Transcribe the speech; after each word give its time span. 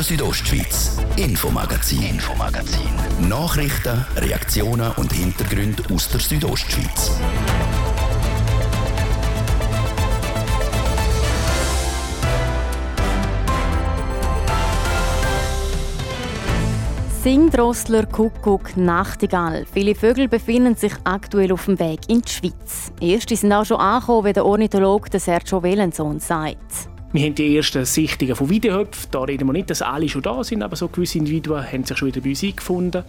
Radio 0.00 0.16
Südostschweiz, 0.16 0.96
Infomagazin, 1.16 2.02
Infomagazin. 2.02 2.88
Nachrichten, 3.28 4.02
Reaktionen 4.16 4.90
und 4.92 5.12
Hintergründe 5.12 5.82
aus 5.92 6.08
der 6.08 6.20
Südostschweiz. 6.20 7.10
Singdrossler, 17.22 18.06
Kuckuck, 18.06 18.78
Nachtigall. 18.78 19.66
Viele 19.70 19.94
Vögel 19.94 20.28
befinden 20.28 20.76
sich 20.76 20.94
aktuell 21.04 21.52
auf 21.52 21.66
dem 21.66 21.78
Weg 21.78 22.00
in 22.08 22.22
die 22.22 22.30
Schweiz. 22.30 22.90
Erste 23.02 23.36
sind 23.36 23.52
auch 23.52 23.66
schon 23.66 23.76
angekommen, 23.76 24.28
wie 24.28 24.32
der 24.32 24.46
Ornithologe 24.46 25.20
Sergio 25.20 25.62
Wellensohn 25.62 26.20
sagt. 26.20 26.88
Wir 27.12 27.26
haben 27.26 27.34
die 27.34 27.56
ersten 27.56 27.84
Sichtungen 27.84 28.36
von 28.36 28.48
Videohöpfen. 28.48 29.10
Da 29.10 29.22
reden 29.22 29.48
wir 29.48 29.52
nicht, 29.52 29.68
dass 29.68 29.82
alle 29.82 30.08
schon 30.08 30.22
da 30.22 30.44
sind, 30.44 30.62
aber 30.62 30.76
so 30.76 30.86
gewisse 30.86 31.18
Individuen 31.18 31.64
haben 31.64 31.84
sich 31.84 31.98
schon 31.98 32.06
wieder 32.06 32.20
bei 32.20 32.28
uns 32.28 32.44
eingefunden. 32.44 33.04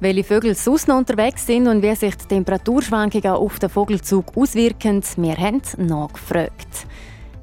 Welche 0.00 0.24
Vögel 0.24 0.54
sonst 0.56 0.88
noch 0.88 0.98
unterwegs 0.98 1.46
sind 1.46 1.68
und 1.68 1.80
wie 1.80 1.94
sich 1.94 2.16
die 2.16 2.26
Temperaturschwankungen 2.26 3.30
auf 3.30 3.60
den 3.60 3.70
Vogelzug 3.70 4.36
auswirken, 4.36 5.00
wir 5.16 5.36
haben 5.36 5.62
nachgefragt. 5.78 6.86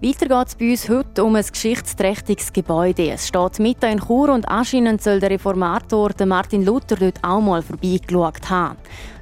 Weiter 0.03 0.25
geht 0.25 0.47
es 0.49 0.55
bei 0.55 0.69
uns 0.71 0.89
heute 0.89 1.23
um 1.23 1.33
ein 1.37 1.45
geschichtsträchtiges 1.49 2.51
Gebäude. 2.51 3.11
Es 3.11 3.29
steht 3.29 3.59
mitten 3.59 3.85
in 3.85 4.01
Chur 4.01 4.27
und 4.33 4.45
anscheinend 4.49 5.01
soll 5.01 5.21
der 5.21 5.29
Reformator 5.29 6.11
Martin 6.25 6.65
Luther 6.65 6.97
dort 6.97 7.23
auch 7.23 7.39
mal 7.39 7.61
vorbeigeschaut 7.61 8.49
haben. 8.49 8.75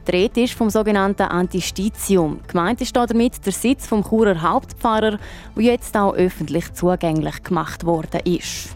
Die 0.08 0.12
Rede 0.12 0.42
ist 0.42 0.56
vom 0.56 0.72
sogenannten 0.72 1.22
Antistitium. 1.22 2.40
Gemeint 2.48 2.82
ist 2.82 2.96
damit 2.96 3.46
der 3.46 3.54
Sitz 3.54 3.86
vom 3.86 4.04
Churer 4.04 4.42
Hauptpfarrer, 4.42 5.20
der 5.56 5.64
jetzt 5.64 5.96
auch 5.96 6.16
öffentlich 6.16 6.74
zugänglich 6.74 7.44
gemacht 7.44 7.86
worden 7.86 8.22
ist. 8.24 8.76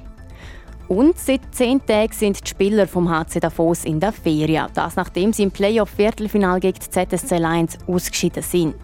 Und 0.87 1.17
seit 1.17 1.55
zehn 1.55 1.83
Tagen 1.83 2.13
sind 2.13 2.39
die 2.39 2.47
Spieler 2.47 2.85
vom 2.85 3.09
HC 3.09 3.39
Davos 3.39 3.83
in 3.83 3.99
der 3.99 4.11
Ferien. 4.11 4.67
Das 4.75 4.95
nachdem 4.95 5.33
sie 5.33 5.41
im 5.41 5.49
Playoff-Viertelfinal 5.49 6.59
gegen 6.59 6.77
die 6.77 6.87
ZSC 6.87 7.39
Lions 7.39 7.79
ausgeschieden 7.87 8.43
sind. 8.43 8.75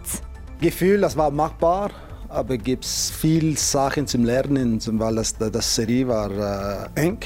Gefühl, 0.60 1.02
das 1.02 1.16
war 1.16 1.30
machbar 1.30 1.92
aber 2.32 2.56
gibt 2.56 2.84
es 2.84 3.10
viele 3.10 3.56
Sachen 3.56 4.06
zum 4.06 4.24
Lernen, 4.24 4.80
weil 4.98 5.16
das, 5.16 5.36
das 5.36 5.74
Serie 5.74 6.08
war 6.08 6.88
äh, 6.96 7.00
eng, 7.00 7.18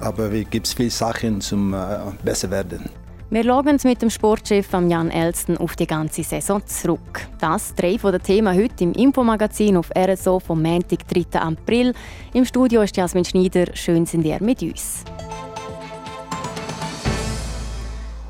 aber 0.00 0.32
es 0.32 0.50
gibt 0.50 0.68
viele 0.68 0.90
Sachen 0.90 1.40
zum 1.40 1.72
äh, 1.72 1.98
besser 2.24 2.50
werden. 2.50 2.90
Wir 3.30 3.44
schauen 3.44 3.78
mit 3.84 4.02
dem 4.02 4.10
Sportchef 4.10 4.70
Jan 4.72 5.10
Elsten 5.10 5.56
auf 5.56 5.74
die 5.74 5.86
ganze 5.86 6.22
Saison 6.22 6.60
zurück. 6.66 7.26
Das 7.40 7.74
drei 7.74 7.98
von 7.98 8.12
den 8.12 8.22
Themen 8.22 8.54
heute 8.54 8.84
im 8.84 8.92
Infomagazin 8.92 9.78
auf 9.78 9.88
RSO 9.96 10.38
vom 10.38 10.60
Montag, 10.60 11.08
3. 11.08 11.40
April. 11.40 11.94
Im 12.34 12.44
Studio 12.44 12.82
ist 12.82 12.94
Jasmin 12.94 13.24
Schneider. 13.24 13.74
Schön 13.74 14.04
sind 14.04 14.26
ihr 14.26 14.42
mit 14.42 14.60
uns. 14.60 15.04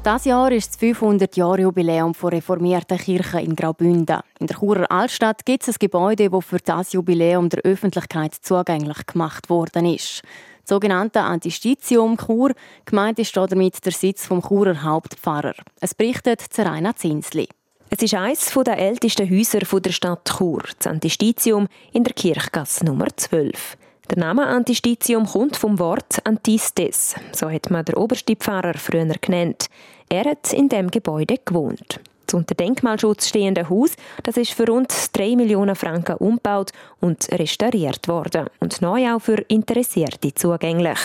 Das 0.05 0.25
Jahr 0.25 0.51
ist 0.51 0.75
das 0.75 0.81
500-Jahr-Jubiläum 0.81 2.13
der 2.21 2.33
reformierten 2.33 2.99
Kirche 2.99 3.41
in 3.41 3.55
Graubünden. 3.55 4.19
In 4.41 4.49
der 4.49 4.57
Churer 4.59 4.91
Altstadt 4.91 5.47
gibt 5.47 5.63
es 5.63 5.77
ein 5.77 5.79
Gebäude, 5.79 6.29
das 6.29 6.45
für 6.45 6.59
das 6.59 6.93
Jubiläum 6.93 7.49
der 7.49 7.61
Öffentlichkeit 7.61 8.35
zugänglich 8.35 9.07
gemacht 9.07 9.49
worden 9.49 9.87
ist. 9.87 10.23
Das 10.63 10.71
sogenannte 10.71 11.21
Antistitium 11.21 12.17
Chur, 12.17 12.51
gemeint 12.85 13.21
ist 13.21 13.37
damit 13.37 13.85
der 13.85 13.93
Sitz 13.93 14.27
vom 14.27 14.43
Churer 14.43 14.83
Hauptpfarrer. 14.83 15.55
Es 15.81 15.95
berichtet 15.95 16.41
Zeraina 16.41 16.97
Zinsli. 16.97 17.47
Es 17.89 18.03
ist 18.03 18.15
eines 18.15 18.53
der 18.53 18.79
ältesten 18.79 19.31
Häuser 19.31 19.61
der 19.61 19.93
Stadt 19.93 20.29
Chur, 20.37 20.65
das 20.79 20.89
Antistitium 20.89 21.69
in 21.93 22.03
der 22.03 22.15
Kirchgasse 22.15 22.85
Nummer 22.85 23.07
12. 23.17 23.77
Der 24.15 24.19
Name 24.19 24.47
Antistitium 24.47 25.25
kommt 25.25 25.57
vom 25.57 25.79
Wort 25.79 26.21
Antistes, 26.25 27.15
so 27.33 27.51
hat 27.51 27.71
man 27.71 27.83
der 27.83 27.97
oberste 27.97 28.37
Pfarrer 28.37 28.75
früher 28.75 29.07
genannt. 29.07 29.69
Er 30.11 30.25
hat 30.25 30.53
in 30.53 30.69
dem 30.69 30.91
Gebäude 30.91 31.39
gewohnt. 31.43 31.99
Das 32.27 32.35
unter 32.35 32.55
Denkmalschutz 32.55 33.29
stehende 33.29 33.71
Haus, 33.71 33.97
das 34.23 34.37
ist 34.37 34.53
für 34.53 34.67
rund 34.67 34.93
3 35.15 35.35
Millionen 35.37 35.75
Franken 35.75 36.17
umgebaut 36.17 36.73
und 37.01 37.27
restauriert 37.33 38.07
worden 38.07 38.49
und 38.61 38.83
neu 38.83 39.15
auch 39.15 39.21
für 39.21 39.39
Interessierte 39.49 40.35
zugänglich. 40.35 40.99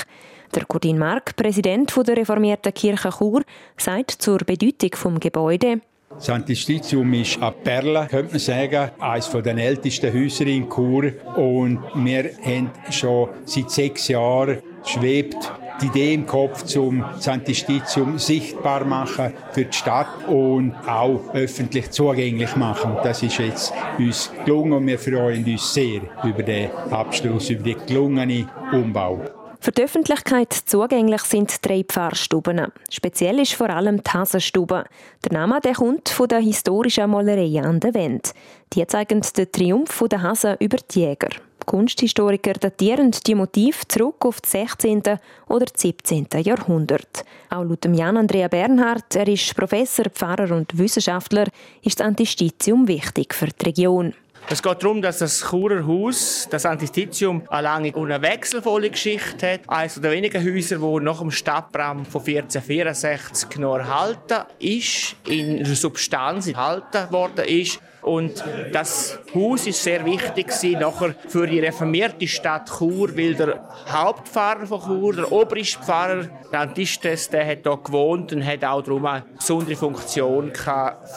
Der 0.54 0.66
Kurdin 0.66 0.98
Mark, 0.98 1.38
Präsident 1.38 1.96
der 1.96 2.18
reformierten 2.18 2.74
Kirche 2.74 3.12
Chur, 3.18 3.44
sagt 3.78 4.12
zur 4.12 4.40
Bedeutung 4.40 5.14
des 5.14 5.22
Gebäudes, 5.22 5.80
das 6.10 6.30
Antistitium 6.30 7.14
ist 7.14 7.42
eine 7.42 7.52
Perle, 7.52 8.08
könnte 8.10 8.32
man 8.32 8.40
sagen, 8.40 8.92
eines 9.00 9.30
der 9.30 9.58
ältesten 9.58 10.14
Häuser 10.14 10.48
in 10.48 10.70
Chur. 10.70 11.12
Und 11.36 11.80
wir 11.96 12.32
haben 12.44 12.72
schon 12.90 13.30
seit 13.46 13.70
sechs 13.70 14.08
Jahren 14.08 14.58
schwebt 14.86 15.52
die 15.82 15.88
Idee 15.88 16.14
im 16.16 16.26
Kopf, 16.26 16.64
zum 16.64 17.02
das 17.02 17.28
Antistitium 17.28 18.18
sichtbar 18.18 18.84
machen 18.84 19.34
für 19.52 19.66
die 19.66 19.78
Stadt 19.78 20.28
und 20.28 20.74
auch 20.88 21.34
öffentlich 21.34 21.92
zugänglich 21.92 22.56
machen. 22.56 22.98
Das 23.04 23.22
ist 23.22 23.38
jetzt 23.38 23.74
uns 24.00 24.32
gelungen 24.44 24.74
und 24.74 24.88
wir 24.88 24.98
freuen 24.98 25.46
uns 25.46 25.74
sehr 25.74 26.02
über 26.24 26.42
den 26.42 26.72
Abschluss, 26.90 27.50
über 27.50 27.64
den 27.64 27.86
gelungenen 27.86 28.50
Umbau. 28.72 29.37
Für 29.68 29.74
die 29.74 29.84
Öffentlichkeit 29.84 30.54
zugänglich 30.54 31.24
sind 31.24 31.66
drei 31.66 31.84
Pfarrstuben. 31.84 32.68
Speziell 32.90 33.38
ist 33.42 33.56
vor 33.56 33.70
allem 33.70 34.02
die 34.02 34.10
Hasenstube. 34.10 34.86
Der 35.26 35.38
Name 35.38 35.60
der 35.60 35.74
kommt 35.74 36.08
von 36.08 36.30
der 36.30 36.40
historischen 36.40 37.10
Malerei 37.10 37.62
an 37.62 37.82
der 37.82 37.94
Wand. 37.94 38.34
Die 38.72 38.88
zeigen 38.88 39.20
den 39.36 39.52
Triumph 39.52 40.06
der 40.10 40.22
Hasen 40.22 40.56
über 40.62 40.78
die 40.78 41.02
Jäger. 41.02 41.32
Kunsthistoriker 41.66 42.54
datieren 42.54 43.12
die 43.12 43.36
Motive 43.36 43.86
zurück 43.90 44.26
auf 44.26 44.40
das 44.40 44.52
16. 44.52 45.04
oder 45.50 45.66
17. 45.76 46.28
Jahrhundert. 46.44 47.26
Auch 47.50 47.66
laut 47.66 47.84
Jan 47.94 48.16
Andrea 48.16 48.48
Bernhardt, 48.48 49.18
er 49.18 49.28
ist 49.28 49.54
Professor, 49.54 50.06
Pfarrer 50.06 50.56
und 50.56 50.78
Wissenschaftler, 50.78 51.48
ist 51.82 52.00
das 52.00 52.08
Antistitium 52.08 52.88
wichtig 52.88 53.34
für 53.34 53.48
die 53.48 53.66
Region. 53.66 54.14
Es 54.50 54.64
geht 54.64 54.82
darum, 54.82 55.02
dass 55.02 55.18
das 55.18 55.42
Churer 55.50 55.86
Haus, 55.86 56.48
das 56.50 56.66
Antistitium, 56.66 57.44
eine 57.50 57.64
lange 57.64 57.92
und 57.92 58.10
eine 58.10 58.22
wechselvolle 58.22 58.90
Geschichte 58.90 59.54
hat. 59.54 59.60
Eines 59.68 60.00
der 60.00 60.10
wenigen 60.10 60.42
Häuser, 60.42 60.78
das 60.78 61.04
nach 61.04 61.20
dem 61.20 61.32
Stadtbrand 61.32 62.08
von 62.08 62.22
1464 62.22 63.60
noch 63.60 63.78
erhalten 63.78 64.46
ist, 64.60 65.18
in 65.28 65.66
der 65.66 65.76
Substanz 65.76 66.48
erhalten 66.48 67.12
worden 67.12 67.44
ist. 67.44 67.82
Und 68.02 68.42
das 68.72 69.20
Haus 69.36 69.68
ist 69.68 69.84
sehr 69.84 70.06
wichtig 70.06 70.48
nachher 70.80 71.14
für 71.28 71.46
die 71.46 71.60
reformierte 71.60 72.26
Stadt 72.26 72.70
Chur, 72.70 73.18
weil 73.18 73.36
der 73.36 73.68
Hauptpfarrer 73.90 74.66
von 74.66 74.82
Chur, 74.82 75.14
der 75.14 75.30
oberste 75.30 75.84
Pfarrer, 75.84 76.24
der 76.54 76.62
Antistes, 76.62 77.30
der 77.30 77.46
hat 77.46 77.64
hier 77.64 77.78
gewohnt 77.84 78.32
und 78.32 78.46
hat 78.46 78.64
auch 78.64 78.82
darum 78.82 79.06
eine 79.08 79.26
besondere 79.36 79.76
Funktion 79.76 80.54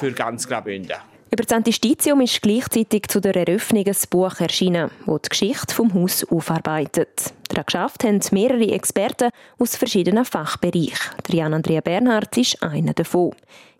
für 0.00 0.10
ganz 0.10 0.48
Graubünden. 0.48 1.09
Über 1.32 1.44
das 1.44 1.56
Antistitium 1.56 2.22
ist 2.22 2.42
gleichzeitig 2.42 3.06
zu 3.06 3.20
der 3.20 3.36
Eröffnung 3.36 3.86
ein 3.86 3.96
Buch 4.10 4.40
erschienen, 4.40 4.90
das 5.06 5.22
die 5.22 5.28
Geschichte 5.28 5.72
vom 5.72 5.94
Haus 5.94 6.24
aufarbeitet. 6.24 7.32
Daran 7.48 7.66
geschafft 7.66 8.02
haben 8.02 8.20
mehrere 8.32 8.72
Experten 8.72 9.30
aus 9.56 9.76
verschiedenen 9.76 10.24
Fachbereichen. 10.24 11.14
Der 11.28 11.34
Jan 11.36 11.54
Andrea 11.54 11.82
Bernhardt 11.82 12.36
ist 12.36 12.60
einer 12.64 12.94
davon. 12.94 13.30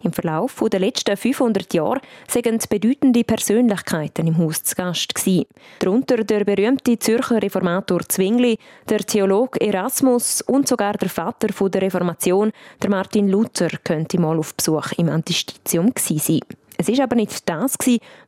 Im 0.01 0.13
Verlauf 0.13 0.63
der 0.71 0.79
letzten 0.79 1.17
500 1.17 1.75
Jahre 1.75 2.01
sind 2.29 2.69
bedeutende 2.69 3.25
Persönlichkeiten 3.25 4.29
im 4.29 4.39
Haus 4.39 4.63
zu 4.63 4.77
Gast 4.77 5.13
gewesen. 5.13 5.47
Darunter 5.81 6.23
der 6.23 6.45
berühmte 6.45 7.01
Zürcher 7.01 7.43
Reformator 7.43 8.09
Zwingli, 8.09 8.59
der 8.89 9.01
Theologe 9.01 9.61
Erasmus 9.61 10.41
und 10.43 10.69
sogar 10.69 10.95
der 10.95 11.09
Vater 11.09 11.49
der 11.49 11.83
Reformation, 11.83 12.53
der 12.81 12.91
Martin 12.91 13.29
Luther, 13.29 13.71
könnte 13.83 14.21
mal 14.21 14.39
auf 14.39 14.55
Besuch 14.55 14.93
im 14.99 15.09
Antistitium 15.09 15.93
gewesen 15.93 16.19
sein. 16.19 16.41
Es 16.81 16.89
ist 16.89 17.01
aber 17.03 17.15
nicht 17.15 17.47
das, 17.47 17.77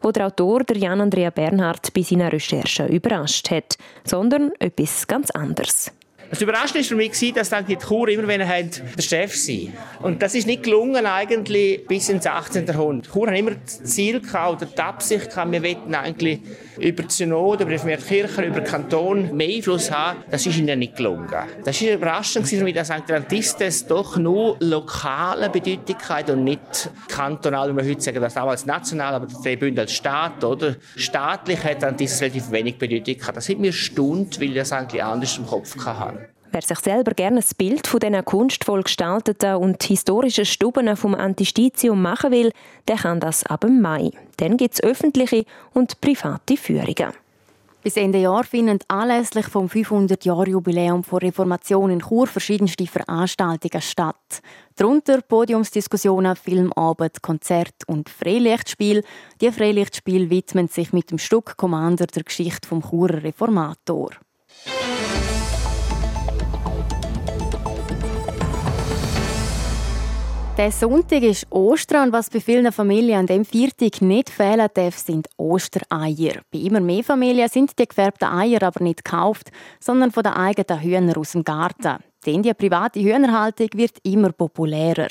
was 0.02 0.12
der 0.12 0.26
Autor 0.26 0.62
der 0.64 0.76
Jan 0.76 1.00
Andrea 1.00 1.30
Bernhardt 1.30 1.94
bei 1.94 2.02
seiner 2.02 2.30
Recherche 2.30 2.84
überrascht 2.84 3.50
hat, 3.50 3.78
sondern 4.04 4.52
etwas 4.58 5.06
ganz 5.06 5.30
anderes. 5.30 5.90
Das 6.32 6.40
Überraschende 6.40 6.78
war 6.78 6.84
für 6.84 6.94
mich, 6.94 7.34
dass 7.34 7.50
dann 7.50 7.66
die 7.66 7.76
Chur 7.76 8.08
immer 8.08 8.26
wenn 8.26 8.40
der 8.40 9.02
Chef 9.02 9.36
sein 9.36 9.74
Und 10.00 10.22
das 10.22 10.34
ist 10.34 10.46
nicht 10.46 10.62
gelungen 10.62 11.04
eigentlich 11.04 11.86
bis 11.86 12.08
ins 12.08 12.26
18. 12.26 12.66
Jahrhundert. 12.66 13.08
Die 13.08 13.10
Chur 13.10 13.28
hat 13.28 13.36
immer 13.36 13.50
das 13.50 13.82
Ziel 13.82 14.18
gehabt, 14.18 14.62
oder 14.62 14.64
die 14.64 14.80
Absicht 14.80 15.28
gehabt, 15.28 15.52
wir 15.52 15.62
wollten 15.62 15.94
eigentlich 15.94 16.40
über 16.78 17.02
die 17.02 17.12
Synode, 17.12 17.64
über 17.64 17.76
die 17.76 17.96
Kirche, 17.96 18.46
über 18.46 18.60
den 18.60 18.64
Kanton 18.64 19.36
mehr 19.36 19.46
Einfluss 19.46 19.90
haben. 19.90 20.20
Das 20.30 20.46
ist 20.46 20.56
ihnen 20.56 20.78
nicht 20.78 20.96
gelungen. 20.96 21.28
Das 21.66 21.82
war 21.82 21.92
überraschend 21.92 22.48
für 22.48 22.64
mich, 22.64 22.74
dass 22.74 22.90
Atlantistes 22.90 23.86
doch 23.86 24.16
nur 24.16 24.56
lokale 24.60 25.50
Bedeutung 25.50 25.98
hat 26.08 26.30
und 26.30 26.44
nicht 26.44 26.88
kantonal, 27.08 27.70
wie 27.70 27.76
wir 27.76 27.90
heute 27.90 28.00
sagen, 28.00 28.22
das 28.22 28.38
auch 28.38 28.48
als 28.48 28.64
national, 28.64 29.16
aber 29.16 29.26
der 29.44 29.56
Bund 29.58 29.78
als 29.78 29.92
Staat, 29.92 30.42
oder? 30.42 30.76
Staatlich 30.96 31.62
hat 31.62 31.76
Atlantistes 31.76 32.22
relativ 32.22 32.50
wenig 32.50 32.78
Bedeutung 32.78 33.18
gehabt. 33.18 33.36
Das 33.36 33.50
hat 33.50 33.58
mir 33.58 33.74
stund, 33.74 34.40
weil 34.40 34.48
ich 34.48 34.54
das 34.54 34.72
eigentlich 34.72 35.04
anders 35.04 35.36
im 35.36 35.46
Kopf 35.46 35.76
hatte. 35.84 36.21
Wer 36.54 36.60
sich 36.60 36.80
selber 36.80 37.12
gerne 37.12 37.38
ein 37.38 37.56
Bild 37.56 37.86
von 37.86 37.98
diesen 37.98 38.24
kunstvoll 38.26 38.82
gestalteten 38.82 39.56
und 39.56 39.82
historischen 39.82 40.44
Stuben 40.44 40.94
vom 40.96 41.14
Antistitium 41.14 42.02
machen 42.02 42.30
will, 42.30 42.52
der 42.86 42.96
kann 42.96 43.20
das 43.20 43.46
ab 43.46 43.64
Mai. 43.64 44.10
Dann 44.36 44.58
gibt 44.58 44.74
es 44.74 44.82
öffentliche 44.82 45.46
und 45.72 45.98
private 46.02 46.58
Führungen. 46.58 47.14
Bis 47.82 47.96
Ende 47.96 48.18
Jahr 48.18 48.44
finden 48.44 48.80
anlässlich 48.86 49.46
vom 49.46 49.66
500-Jahr-Jubiläum 49.66 51.02
der 51.10 51.22
Reformation 51.22 51.90
in 51.90 52.00
Chur 52.00 52.26
verschiedenste 52.26 52.86
Veranstaltungen 52.86 53.80
statt. 53.80 54.42
Darunter 54.76 55.22
Podiumsdiskussionen, 55.22 56.36
Filmabend, 56.36 57.22
Konzert 57.22 57.76
und 57.86 58.10
Freilichtspiel. 58.10 59.02
Die 59.40 59.50
Freilichtspiele 59.50 60.28
widmen 60.28 60.68
sich 60.68 60.92
mit 60.92 61.10
dem 61.10 61.18
Stück 61.18 61.56
Commander 61.56 62.06
der 62.06 62.24
Geschichte 62.24 62.68
vom 62.68 62.82
Churer 62.82 63.22
Reformator. 63.22 64.10
Der 70.62 70.70
Sonntag 70.70 71.24
ist 71.24 71.48
Ostern 71.50 72.06
und 72.06 72.12
was 72.12 72.30
bei 72.30 72.38
vielen 72.38 72.70
Familien 72.70 73.18
an 73.18 73.26
dem 73.26 73.44
Viertag 73.44 74.00
nicht 74.00 74.30
fehlen 74.30 74.68
darf, 74.72 74.96
sind 74.96 75.28
Ostereier. 75.36 76.40
Bei 76.52 76.60
immer 76.60 76.78
mehr 76.78 77.02
Familien 77.02 77.48
sind 77.48 77.76
die 77.76 77.88
gefärbten 77.88 78.28
Eier 78.28 78.62
aber 78.62 78.84
nicht 78.84 79.04
gekauft, 79.04 79.50
sondern 79.80 80.12
von 80.12 80.22
den 80.22 80.34
eigenen 80.34 80.80
Hühnern 80.80 81.16
aus 81.16 81.32
dem 81.32 81.42
Garten. 81.42 81.96
Denn 82.24 82.44
die 82.44 82.54
private 82.54 83.00
Hühnerhaltung 83.00 83.70
wird 83.72 83.98
immer 84.04 84.30
populärer. 84.30 85.08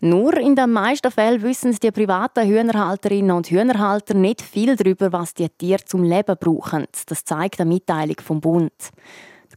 Nur 0.00 0.38
in 0.38 0.56
den 0.56 0.72
meisten 0.72 1.12
Fällen 1.12 1.42
wissen 1.42 1.76
die 1.82 1.90
privaten 1.90 2.48
Hühnerhalterinnen 2.48 3.32
und 3.32 3.50
Hühnerhalter 3.50 4.14
nicht 4.14 4.40
viel 4.40 4.74
darüber, 4.74 5.12
was 5.12 5.34
die 5.34 5.50
Tiere 5.50 5.84
zum 5.84 6.02
Leben 6.02 6.36
brauchen. 6.40 6.86
Das 7.04 7.26
zeigt 7.26 7.60
eine 7.60 7.68
Mitteilung 7.68 8.16
vom 8.24 8.40
Bund. 8.40 8.72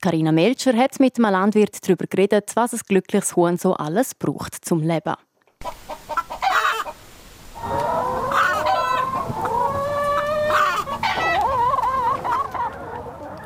Karina 0.02 0.32
Melcher 0.32 0.76
hat 0.76 1.00
mit 1.00 1.20
einem 1.20 1.32
Landwirt 1.32 1.78
darüber 1.88 2.08
geredet, 2.08 2.52
was 2.56 2.74
ein 2.74 2.80
glückliches 2.88 3.36
Huhn 3.36 3.58
so 3.58 3.76
alles 3.76 4.16
braucht 4.16 4.66
zum 4.66 4.82
Leben. 4.82 5.14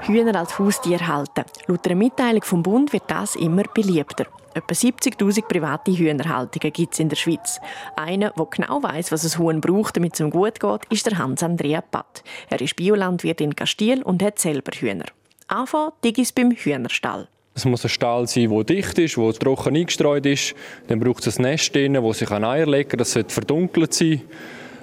Hühner 0.04 0.40
als 0.40 0.58
Haustier 0.58 1.06
halten. 1.06 1.44
Laut 1.68 1.86
einer 1.86 1.96
Mitteilung 1.96 2.44
vom 2.44 2.64
Bund 2.64 2.94
wird 2.94 3.04
das 3.08 3.36
immer 3.36 3.64
beliebter. 3.64 4.28
Etwa 4.54 4.74
70.000 4.74 5.42
private 5.42 5.92
Hühnerhaltungen 5.92 6.72
gibt 6.72 6.94
es 6.94 7.00
in 7.00 7.10
der 7.10 7.18
Schweiz. 7.18 7.60
Einer, 7.98 8.30
der 8.30 8.46
genau 8.46 8.82
weiß, 8.82 9.12
was 9.12 9.26
ein 9.26 9.40
Huhn 9.40 9.60
braucht, 9.60 9.98
damit 9.98 10.14
es 10.14 10.22
ihm 10.22 10.30
gut 10.30 10.62
geht, 10.62 10.86
ist 10.90 11.06
der 11.06 11.18
Hans-Andrea 11.18 11.82
Patt. 11.82 12.24
Er 12.50 12.62
ist 12.62 12.78
Biolandwirt 12.78 13.42
in 13.42 13.56
Castiel 13.58 14.04
und 14.04 14.24
hat 14.24 14.40
selber 14.40 14.72
Hühner. 14.72 15.06
Anfangen 15.48 15.92
es 16.18 16.32
beim 16.32 16.52
Hühnerstall. 16.52 17.28
Es 17.54 17.64
muss 17.66 17.86
ein 17.86 17.90
Stall 17.90 18.28
sein, 18.28 18.50
der 18.50 18.64
dicht 18.66 19.00
ist, 19.00 19.16
der 19.16 19.34
trocken 19.34 19.76
eingestreut 19.76 20.26
ist. 20.26 20.56
Dann 20.88 21.00
braucht 21.00 21.26
es 21.26 21.40
ein 21.40 21.44
Nest, 21.44 21.74
drin, 21.74 22.02
wo 22.02 22.12
sich 22.12 22.30
Eier 22.30 22.66
legen 22.66 22.90
kann. 22.90 22.98
Das 22.98 23.14
sollte 23.14 23.34
verdunkelt 23.34 23.94
sein. 23.94 24.22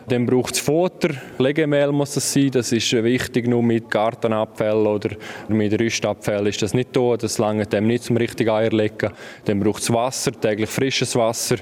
Dann 0.08 0.26
braucht 0.26 0.54
es 0.54 0.60
Futter, 0.60 1.10
Legemehl 1.38 1.92
muss 1.92 2.16
es 2.16 2.32
sein, 2.32 2.50
das 2.50 2.72
ist 2.72 2.92
wichtig, 2.92 3.46
nur 3.46 3.62
mit 3.62 3.88
Gartenabfällen 3.90 4.86
oder 4.86 5.10
mit 5.48 5.78
Rüstabfällen 5.78 6.46
ist 6.46 6.60
das 6.60 6.74
nicht 6.74 6.94
da, 6.96 7.16
das 7.16 7.38
lange 7.38 7.66
dem 7.66 7.86
nicht 7.86 8.04
zum 8.04 8.16
richtigen 8.16 8.50
Eierlegen. 8.50 9.12
Dann 9.44 9.60
braucht 9.60 9.82
es 9.82 9.92
Wasser, 9.92 10.32
täglich 10.32 10.70
frisches 10.70 11.14
Wasser. 11.14 11.56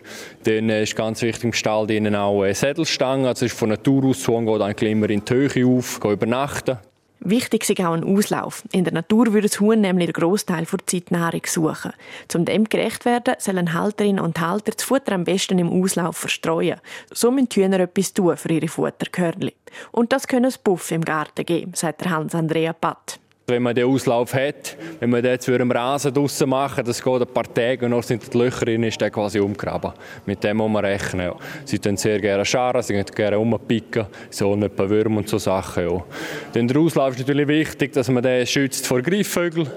Dann 0.45 0.71
ist 0.71 0.97
ganz 0.97 1.23
wichtig 1.23 1.45
im 1.45 1.53
Stall 1.53 1.87
drinnen 1.87 2.17
auch 2.17 2.43
eine 2.43 2.55
Sädelstange, 2.55 3.29
also 3.29 3.45
ist 3.45 3.57
von 3.57 3.69
Natur 3.69 4.07
aus 4.07 4.23
so, 4.23 4.39
geht 4.41 4.63
eigentlich 4.63 4.91
immer 4.91 5.11
in 5.11 5.25
die 5.25 5.35
Höhe 5.35 5.67
auf, 5.67 6.01
übernachten. 6.03 6.79
Wichtig 7.23 7.69
ist 7.69 7.81
auch 7.81 7.93
ein 7.93 8.03
Auslauf. 8.03 8.63
In 8.73 8.85
der 8.85 8.95
Natur 8.95 9.27
würde 9.35 9.47
das 9.49 9.61
Huhn 9.61 9.79
nämlich 9.79 10.07
den 10.11 10.15
Großteil 10.15 10.65
der 10.65 10.87
Zeit 10.87 11.11
Nahrung 11.11 11.43
suchen. 11.45 11.93
Um 12.35 12.47
dem 12.47 12.65
gerecht 12.65 13.05
werden, 13.05 13.35
sollen 13.39 13.75
Halterinnen 13.75 14.25
und 14.25 14.41
Halter 14.41 14.73
das 14.75 14.85
Futter 14.85 15.13
am 15.13 15.25
besten 15.25 15.59
im 15.59 15.69
Auslauf 15.69 16.17
verstreuen. 16.17 16.81
So 17.13 17.31
müssen 17.31 17.51
die 17.51 17.63
Hühner 17.63 17.81
etwas 17.81 18.15
tun 18.15 18.39
für 18.39 18.51
ihre 18.51 18.69
Futterkörnchen. 18.69 19.53
Und 19.93 20.15
das 20.15 20.29
können 20.29 20.47
es 20.47 20.57
Buff 20.57 20.91
im 20.93 21.05
Garten 21.05 21.45
geben, 21.45 21.73
sagt 21.75 22.09
Hans-Andrea 22.09 22.73
Patt. 22.73 23.21
Wenn 23.51 23.63
man 23.63 23.75
den 23.75 23.87
Auslauf 23.87 24.33
hat, 24.33 24.77
wenn 25.01 25.11
man 25.11 25.23
den 25.23 25.33
jetzt 25.33 25.49
einen 25.49 25.71
Rasen 25.71 26.15
draussen 26.15 26.49
machen, 26.49 26.85
das 26.85 27.03
geht 27.03 27.21
ein 27.21 27.27
paar 27.27 27.53
Tage 27.53 27.85
und 27.85 27.91
noch 27.91 28.03
sind 28.03 28.33
die 28.33 28.39
Löcher 28.39 28.65
drin, 28.65 28.83
ist 28.85 29.01
der 29.01 29.11
quasi 29.11 29.41
umgraben. 29.41 29.93
Mit 30.27 30.43
dem 30.45 30.59
muss 30.59 30.71
man 30.71 30.85
rechnen. 30.85 31.27
Ja. 31.27 31.37
Sie 31.65 31.79
tun 31.79 31.97
sehr 31.97 32.21
gerne 32.21 32.45
scharen, 32.45 32.83
sie 32.83 33.03
gerne 33.15 33.39
umpicken, 33.39 34.07
so 34.31 34.53
ein 34.53 34.71
paar 34.71 34.89
Würmer 34.89 35.19
und 35.19 35.29
so 35.29 35.39
Sachen. 35.39 35.89
Ja. 35.89 36.05
Dann 36.53 36.69
der 36.69 36.81
Auslauf 36.81 37.15
ist 37.15 37.21
natürlich 37.21 37.49
wichtig, 37.49 37.93
dass 37.93 38.09
man 38.09 38.23
den 38.23 38.47
schützt 38.47 38.87
vor 38.87 39.03
Greifvögeln. 39.03 39.69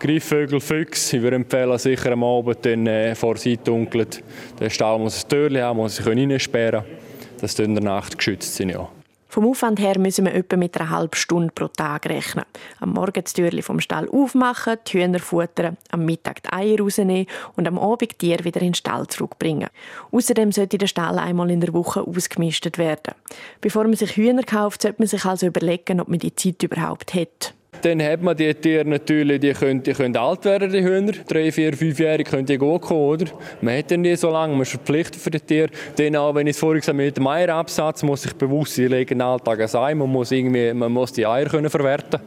Greifvögel, 0.00 0.60
Füchse, 0.60 1.18
ich 1.18 1.22
würde 1.22 1.36
empfehlen, 1.36 1.76
sicher 1.76 2.12
am 2.12 2.24
Abend 2.24 2.64
dann, 2.64 2.86
äh, 2.86 3.14
vor 3.14 3.36
sie 3.36 3.58
dunkelt. 3.58 4.22
Der 4.58 4.70
Stall 4.70 4.98
muss 4.98 5.22
ein 5.22 5.28
Türchen 5.28 5.60
haben, 5.60 5.76
muss 5.76 5.96
sich 5.96 6.06
reinsperren 6.06 6.82
können, 6.84 6.96
dass 7.40 7.54
sie 7.54 7.64
in 7.64 7.74
der 7.74 7.84
Nacht 7.84 8.16
geschützt 8.16 8.56
sind. 8.56 8.70
Ja. 8.70 8.88
Vom 9.30 9.46
Aufwand 9.46 9.78
her 9.78 9.96
müssen 9.96 10.24
wir 10.24 10.34
etwa 10.34 10.56
mit 10.56 10.76
einer 10.76 10.90
halben 10.90 11.14
Stunde 11.14 11.52
pro 11.54 11.68
Tag 11.68 12.06
rechnen. 12.06 12.44
Am 12.80 12.90
Morgen 12.90 13.22
das 13.22 13.32
Türchen 13.32 13.62
vom 13.62 13.78
Stall 13.78 14.08
aufmachen, 14.08 14.76
die 14.88 14.98
Hühner 14.98 15.20
futtern, 15.20 15.76
am 15.92 16.04
Mittag 16.04 16.42
die 16.42 16.52
Eier 16.52 16.80
rausnehmen 16.80 17.26
und 17.54 17.68
am 17.68 17.78
Abend 17.78 18.10
die 18.10 18.16
Tiere 18.16 18.44
wieder 18.44 18.60
in 18.60 18.68
den 18.68 18.74
Stall 18.74 19.06
zurückbringen. 19.06 19.68
Außerdem 20.10 20.50
sollte 20.50 20.78
der 20.78 20.88
Stall 20.88 21.16
einmal 21.20 21.48
in 21.52 21.60
der 21.60 21.72
Woche 21.72 22.00
ausgemistet 22.00 22.76
werden. 22.76 23.14
Bevor 23.60 23.84
man 23.84 23.94
sich 23.94 24.16
Hühner 24.16 24.42
kauft, 24.42 24.82
sollte 24.82 25.00
man 25.00 25.06
sich 25.06 25.24
also 25.24 25.46
überlegen, 25.46 26.00
ob 26.00 26.08
man 26.08 26.18
die 26.18 26.34
Zeit 26.34 26.64
überhaupt 26.64 27.14
hat. 27.14 27.54
Dann 27.82 28.02
hat 28.02 28.22
man 28.22 28.36
die 28.36 28.52
Tiere 28.54 28.84
natürlich, 28.84 29.40
die 29.40 29.52
können, 29.52 29.82
die 29.82 29.92
können 29.92 30.16
alt 30.16 30.44
werden, 30.44 30.70
die 30.70 30.82
Hühner. 30.82 31.12
Drei, 31.26 31.50
vier, 31.50 31.72
fünfjährige 31.72 32.30
können 32.30 32.46
die 32.46 32.58
gut 32.58 32.82
kommen, 32.82 33.00
oder? 33.00 33.26
Man 33.60 33.78
hat 33.78 33.90
dann 33.90 34.02
nie 34.02 34.16
so 34.16 34.30
lange, 34.30 34.52
man 34.52 34.62
ist 34.62 34.70
verpflichtet 34.70 35.16
für 35.16 35.30
die 35.30 35.40
Tiere. 35.40 35.70
Dann 35.96 36.16
auch, 36.16 36.34
wenn 36.34 36.46
ich 36.46 36.56
es 36.56 36.60
vorhin 36.60 36.80
gesagt 36.80 36.96
habe, 36.96 37.04
mit 37.04 37.16
dem 37.16 37.26
Eierabsatz, 37.26 38.02
muss 38.02 38.24
ich 38.26 38.34
bewusst, 38.34 38.78
ich 38.78 38.88
lege 38.88 39.14
den 39.14 39.22
Alltag 39.22 39.60
ein 39.60 39.80
Ei, 39.80 39.94
man 39.94 40.10
muss, 40.10 40.30
irgendwie, 40.30 40.72
man 40.74 40.92
muss 40.92 41.12
die 41.12 41.26
Eier 41.26 41.46
können 41.46 41.70
verwerten 41.70 42.20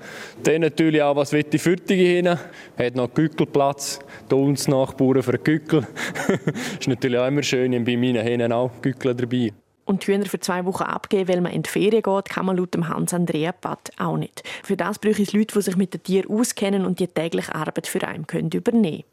Dann 0.44 0.62
natürlich 0.62 1.02
auch, 1.02 1.16
was 1.16 1.32
will 1.32 1.44
die 1.44 1.60
Fütterung 1.60 2.04
hin? 2.04 2.30
Hat 2.30 2.96
noch 2.96 3.14
Gückelplatz, 3.14 4.00
Tons 4.30 4.68
Nachbauen 4.68 5.22
für 5.22 5.34
einen 5.34 5.44
Gückel. 5.44 5.88
ist 6.80 6.88
natürlich 6.88 7.20
auch 7.20 7.28
immer 7.28 7.44
schön, 7.44 7.72
bei 7.84 7.98
meinen 7.98 8.24
Hähnen 8.24 8.52
auch 8.52 8.72
Gückel 8.82 9.14
dabei. 9.14 9.52
Und 9.86 10.08
die 10.08 10.14
Hühner 10.14 10.26
für 10.26 10.40
zwei 10.40 10.66
Wochen 10.66 10.84
abgeben, 10.84 11.28
weil 11.28 11.42
man 11.42 11.52
in 11.52 11.64
die 11.64 11.70
Ferien 11.70 12.02
geht, 12.02 12.30
kann 12.30 12.46
man 12.46 12.58
laut 12.58 12.74
dem 12.74 12.88
Hans-Andrea 12.88 13.52
Patt 13.52 13.92
auch 13.98 14.18
nicht. 14.18 14.44
Für 14.64 14.78
das 14.78 15.00
brauche 15.00 15.22
es 15.22 15.34
Leute, 15.34 15.56
die 15.56 15.62
sich 15.62 15.76
mit 15.76 15.94
den 15.94 16.04
Tieren 16.04 16.32
auskennen 16.32 16.86
und 16.86 17.00
die 17.00 17.08
tägliche 17.08 17.54
Arbeit 17.54 17.88
für 17.88 18.08
einen 18.08 18.28
können 18.28 18.52
übernehmen 18.52 19.04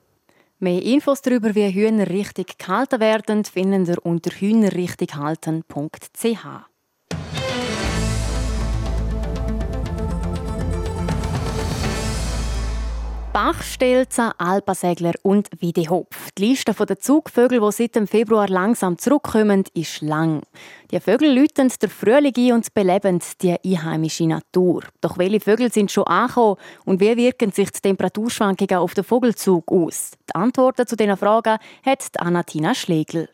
Mehr 0.62 0.82
Infos 0.82 1.22
darüber, 1.22 1.54
wie 1.54 1.72
Hühner 1.72 2.10
richtig 2.10 2.58
gehalten 2.58 3.00
werden, 3.00 3.46
finden 3.46 3.86
Sie 3.86 3.98
unter 3.98 4.30
hühnerrichtighalten.ch. 4.30 6.69
Bachstelzen, 13.32 14.32
Alpasegler 14.38 15.12
und 15.22 15.48
Wiedehopf. 15.60 16.30
Die 16.36 16.46
Liste 16.46 16.74
der 16.74 16.98
Zugvögel, 16.98 17.60
die 17.60 17.72
seit 17.72 17.94
dem 17.94 18.08
Februar 18.08 18.48
langsam 18.48 18.98
zurückkommen, 18.98 19.64
ist 19.72 20.00
lang. 20.00 20.42
Die 20.90 20.98
Vögel 20.98 21.38
läuten 21.38 21.72
der 21.80 21.90
Frühling 21.90 22.34
ein 22.36 22.52
und 22.54 22.74
beleben 22.74 23.20
die 23.40 23.56
einheimische 23.64 24.26
Natur. 24.26 24.82
Doch 25.00 25.16
welche 25.16 25.38
Vögel 25.38 25.70
sind 25.70 25.92
schon 25.92 26.08
angekommen 26.08 26.56
und 26.84 27.00
wie 27.00 27.16
wirken 27.16 27.52
sich 27.52 27.70
die 27.70 27.80
Temperaturschwankungen 27.80 28.78
auf 28.78 28.94
den 28.94 29.04
Vogelzug 29.04 29.70
aus? 29.70 30.10
Die 30.28 30.34
Antworten 30.34 30.88
zu 30.88 30.96
diesen 30.96 31.16
Fragen 31.16 31.58
hat 31.84 32.20
Anatina 32.20 32.74
Schlegel. 32.74 33.28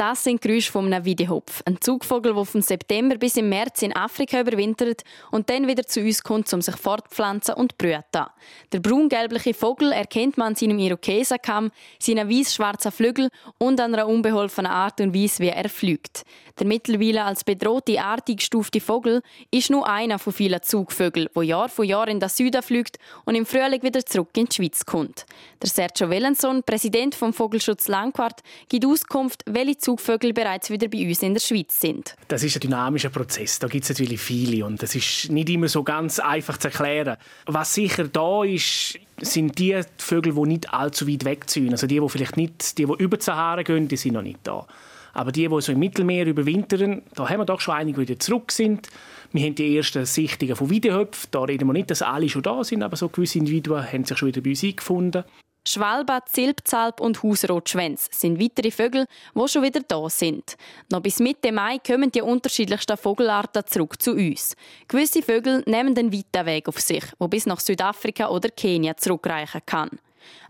Das 0.00 0.24
sind 0.24 0.40
Geräusche 0.40 0.72
von 0.72 0.86
einem 0.86 1.04
Wiedehopf, 1.04 1.60
ein 1.66 1.78
Zugvogel, 1.78 2.32
der 2.32 2.46
vom 2.46 2.62
September 2.62 3.18
bis 3.18 3.36
im 3.36 3.50
März 3.50 3.82
in 3.82 3.94
Afrika 3.94 4.40
überwintert 4.40 5.02
und 5.30 5.50
dann 5.50 5.68
wieder 5.68 5.84
zu 5.84 6.00
uns 6.00 6.22
kommt, 6.22 6.50
um 6.54 6.62
sich 6.62 6.74
fortpflanzen 6.76 7.56
und 7.56 7.76
brüten. 7.76 8.24
Der 8.72 8.80
braungelbliche 8.80 9.52
Vogel 9.52 9.92
erkennt 9.92 10.38
man 10.38 10.46
an 10.46 10.54
seinem 10.54 10.78
Irokesenkamm, 10.78 11.70
seinen 11.98 12.30
weiß-schwarzen 12.30 12.92
Flügel 12.92 13.28
und 13.58 13.78
an 13.78 13.92
einer 13.92 14.08
unbeholfenen 14.08 14.72
Art 14.72 15.02
und 15.02 15.14
Weise, 15.14 15.42
wie 15.42 15.48
er 15.48 15.68
fliegt. 15.68 16.24
Der 16.58 16.66
mittlerweile 16.66 17.24
als 17.24 17.44
bedrohte 17.44 18.00
Art 18.00 18.28
eingestufte 18.28 18.80
Vogel 18.80 19.20
ist 19.50 19.70
nur 19.70 19.86
einer 19.86 20.18
von 20.18 20.32
vielen 20.32 20.62
Zugvögeln, 20.62 21.28
der 21.34 21.42
Jahr 21.42 21.68
für 21.68 21.84
Jahr 21.84 22.08
in 22.08 22.20
den 22.20 22.28
Süden 22.30 22.62
fliegt 22.62 22.98
und 23.26 23.34
im 23.34 23.44
Frühling 23.44 23.82
wieder 23.82 24.04
zurück 24.04 24.30
in 24.36 24.46
die 24.46 24.56
Schweiz 24.56 24.84
kommt. 24.86 25.26
Der 25.62 25.68
Sergio 25.68 26.08
Wellenson, 26.08 26.62
Präsident 26.62 27.14
vom 27.14 27.32
Vogelschutz 27.34 27.88
Langquart, 27.88 28.40
gibt 28.68 28.86
Auskunft, 28.86 29.42
welche 29.46 29.78
Zugvögel 29.90 30.32
bereits 30.32 30.70
wieder 30.70 30.86
bei 30.86 31.04
uns 31.08 31.20
in 31.20 31.34
der 31.34 31.40
Schweiz 31.40 31.80
sind. 31.80 32.14
Das 32.28 32.44
ist 32.44 32.56
ein 32.56 32.60
dynamischer 32.60 33.08
Prozess. 33.08 33.58
Da 33.58 33.66
gibt 33.66 33.82
es 33.82 33.90
natürlich 33.90 34.20
viele 34.20 34.64
und 34.64 34.80
das 34.80 34.94
ist 34.94 35.30
nicht 35.32 35.48
immer 35.50 35.66
so 35.66 35.82
ganz 35.82 36.20
einfach 36.20 36.58
zu 36.58 36.68
erklären. 36.68 37.16
Was 37.46 37.74
sicher 37.74 38.06
da 38.06 38.44
ist, 38.44 39.00
sind 39.20 39.58
die 39.58 39.80
Vögel, 39.98 40.34
die 40.34 40.40
nicht 40.42 40.72
allzu 40.72 41.08
weit 41.08 41.24
wegziehen. 41.24 41.70
Also 41.70 41.88
die, 41.88 41.98
die 41.98 42.08
vielleicht 42.08 42.36
nicht, 42.36 42.78
die, 42.78 42.86
die 42.86 43.02
über 43.02 43.16
die 43.16 43.24
Sahara 43.24 43.62
gehen, 43.62 43.88
die 43.88 43.96
sind 43.96 44.12
noch 44.12 44.22
nicht 44.22 44.38
da. 44.44 44.64
Aber 45.12 45.32
die, 45.32 45.48
die 45.48 45.60
so 45.60 45.72
im 45.72 45.80
Mittelmeer 45.80 46.24
überwintern, 46.24 47.02
da 47.16 47.28
haben 47.28 47.40
wir 47.40 47.44
doch 47.44 47.60
schon 47.60 47.74
einige, 47.74 48.00
die 48.00 48.08
wieder 48.10 48.20
zurück 48.20 48.52
sind. 48.52 48.88
Wir 49.32 49.44
haben 49.44 49.56
die 49.56 49.76
ersten 49.76 50.06
Sichtungen 50.06 50.54
von 50.54 50.70
Wiedehöpfen. 50.70 51.30
Da 51.32 51.42
reden 51.42 51.66
wir 51.66 51.72
nicht, 51.72 51.90
dass 51.90 52.02
alle 52.02 52.28
schon 52.28 52.42
da 52.42 52.62
sind, 52.62 52.84
aber 52.84 52.94
so 52.94 53.08
gewisse 53.08 53.40
Individuen 53.40 53.84
haben 53.92 54.04
sich 54.04 54.16
schon 54.16 54.28
wieder 54.28 54.40
bei 54.40 54.50
uns 54.50 54.62
eingefunden. 54.62 55.24
Schwalbe, 55.66 56.20
Zilpzalp 56.26 57.00
und 57.00 57.22
Hausrotschwänz 57.22 58.08
sind 58.12 58.40
weitere 58.40 58.70
Vögel, 58.70 59.06
die 59.34 59.48
schon 59.48 59.62
wieder 59.62 59.80
da 59.86 60.08
sind. 60.08 60.56
Noch 60.90 61.00
bis 61.00 61.20
Mitte 61.20 61.52
Mai 61.52 61.78
kommen 61.78 62.10
die 62.10 62.22
unterschiedlichsten 62.22 62.96
Vogelarten 62.96 63.66
zurück 63.66 64.00
zu 64.00 64.12
uns. 64.12 64.56
Gewisse 64.88 65.22
Vögel 65.22 65.62
nehmen 65.66 65.94
den 65.94 66.12
weiten 66.12 66.46
Weg 66.46 66.66
auf 66.66 66.80
sich, 66.80 67.04
wo 67.18 67.28
bis 67.28 67.46
nach 67.46 67.60
Südafrika 67.60 68.28
oder 68.28 68.48
Kenia 68.48 68.96
zurückreichen 68.96 69.60
kann. 69.66 69.90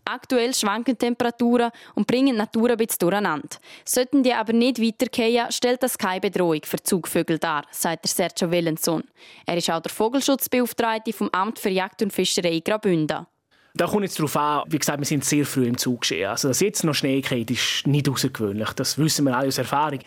Aktuell 0.04 0.54
schwanken 0.54 0.96
Temperaturen 0.96 1.70
und 1.94 2.06
bringen 2.06 2.34
die 2.34 2.38
Natur 2.38 2.70
ein 2.70 2.76
bisschen 2.76 3.00
durcheinander. 3.00 3.58
Sollten 3.84 4.22
die 4.22 4.32
aber 4.32 4.52
nicht 4.52 4.80
weitergehen, 4.80 5.50
stellt 5.50 5.82
das 5.82 5.98
keine 5.98 6.20
Bedrohung 6.20 6.60
für 6.64 6.82
Zugvögel 6.82 7.38
dar, 7.38 7.64
sagt 7.70 8.06
Sergio 8.06 8.50
Willenson. 8.50 9.04
Er 9.46 9.56
ist 9.56 9.70
auch 9.70 9.80
der 9.80 9.92
Vogelschutzbeauftragte 9.92 11.12
vom 11.12 11.28
Amt 11.30 11.58
für 11.58 11.70
Jagd 11.70 12.02
und 12.02 12.12
Fischerei 12.12 12.60
Graubünden. 12.60 13.26
Da 13.74 13.86
kommt 13.86 14.02
jetzt 14.02 14.18
darauf 14.18 14.36
an, 14.36 14.64
wie 14.68 14.78
gesagt, 14.78 14.98
wir 14.98 15.06
sind 15.06 15.24
sehr 15.24 15.46
früh 15.46 15.66
im 15.66 15.78
Zug 15.78 16.00
geschehen. 16.00 16.28
Also, 16.28 16.48
dass 16.48 16.60
jetzt 16.60 16.82
noch 16.84 16.94
Schnee 16.94 17.20
geht, 17.20 17.50
ist 17.50 17.86
nicht 17.86 18.08
außergewöhnlich. 18.08 18.70
Das 18.70 18.98
wissen 18.98 19.26
wir 19.26 19.36
alle 19.36 19.48
aus 19.48 19.58
Erfahrung. 19.58 20.00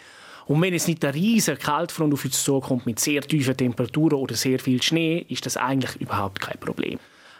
Und 0.46 0.62
wenn 0.62 0.74
jetzt 0.74 0.88
nicht 0.88 1.03
eine 1.05 1.13
riesige 1.13 1.58
Kaltfront 1.58 2.13
auf 2.13 2.25
uns 2.25 2.43
zukommt 2.43 2.86
mit 2.86 3.00
sehr 3.00 3.22
tiefen 3.22 3.55
Temperaturen 3.55 4.20
oder 4.20 4.36
sehr 4.36 4.60
viel 4.60 4.82
Schnee, 4.82 5.25
ist 5.29 5.46
das 5.46 5.55
eigentlich 5.55 6.01
überhaupt 6.01 6.41
kein 6.41 6.60
Problem. 6.60 7.00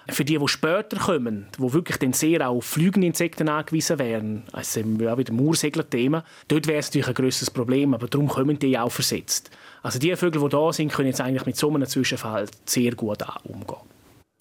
Für 0.10 0.26
die, 0.26 0.38
die 0.38 0.48
später 0.50 0.98
kommen, 0.98 1.48
die 1.58 1.74
wirklich 1.74 1.98
dann 1.98 2.12
sehr 2.12 2.50
auf 2.50 2.66
fliegende 2.66 3.08
Insekten 3.08 3.48
angewiesen 3.48 4.00
wären, 4.00 4.44
also 4.52 4.82
ja, 4.82 5.18
wieder 5.18 5.34
Moorsegler-Thema, 5.34 6.26
dort 6.50 6.68
wäre 6.68 6.80
es 6.80 6.88
natürlich 6.88 7.08
ein 7.08 7.14
grösseres 7.14 7.52
Problem, 7.52 7.94
aber 7.94 8.08
darum 8.08 8.28
kommen 8.28 8.60
die 8.60 8.78
auch 8.78 8.92
versetzt. 8.92 9.50
Also 9.82 10.00
die 10.00 10.14
Vögel, 10.16 10.42
die 10.42 10.50
da 10.50 10.74
sind, 10.74 10.92
können 10.92 11.08
jetzt 11.08 11.22
eigentlich 11.22 11.46
mit 11.46 11.56
so 11.56 11.74
einem 11.74 11.86
Zwischenfall 11.86 12.48
sehr 12.66 12.96
gut 12.96 13.24
umgehen. 13.44 13.93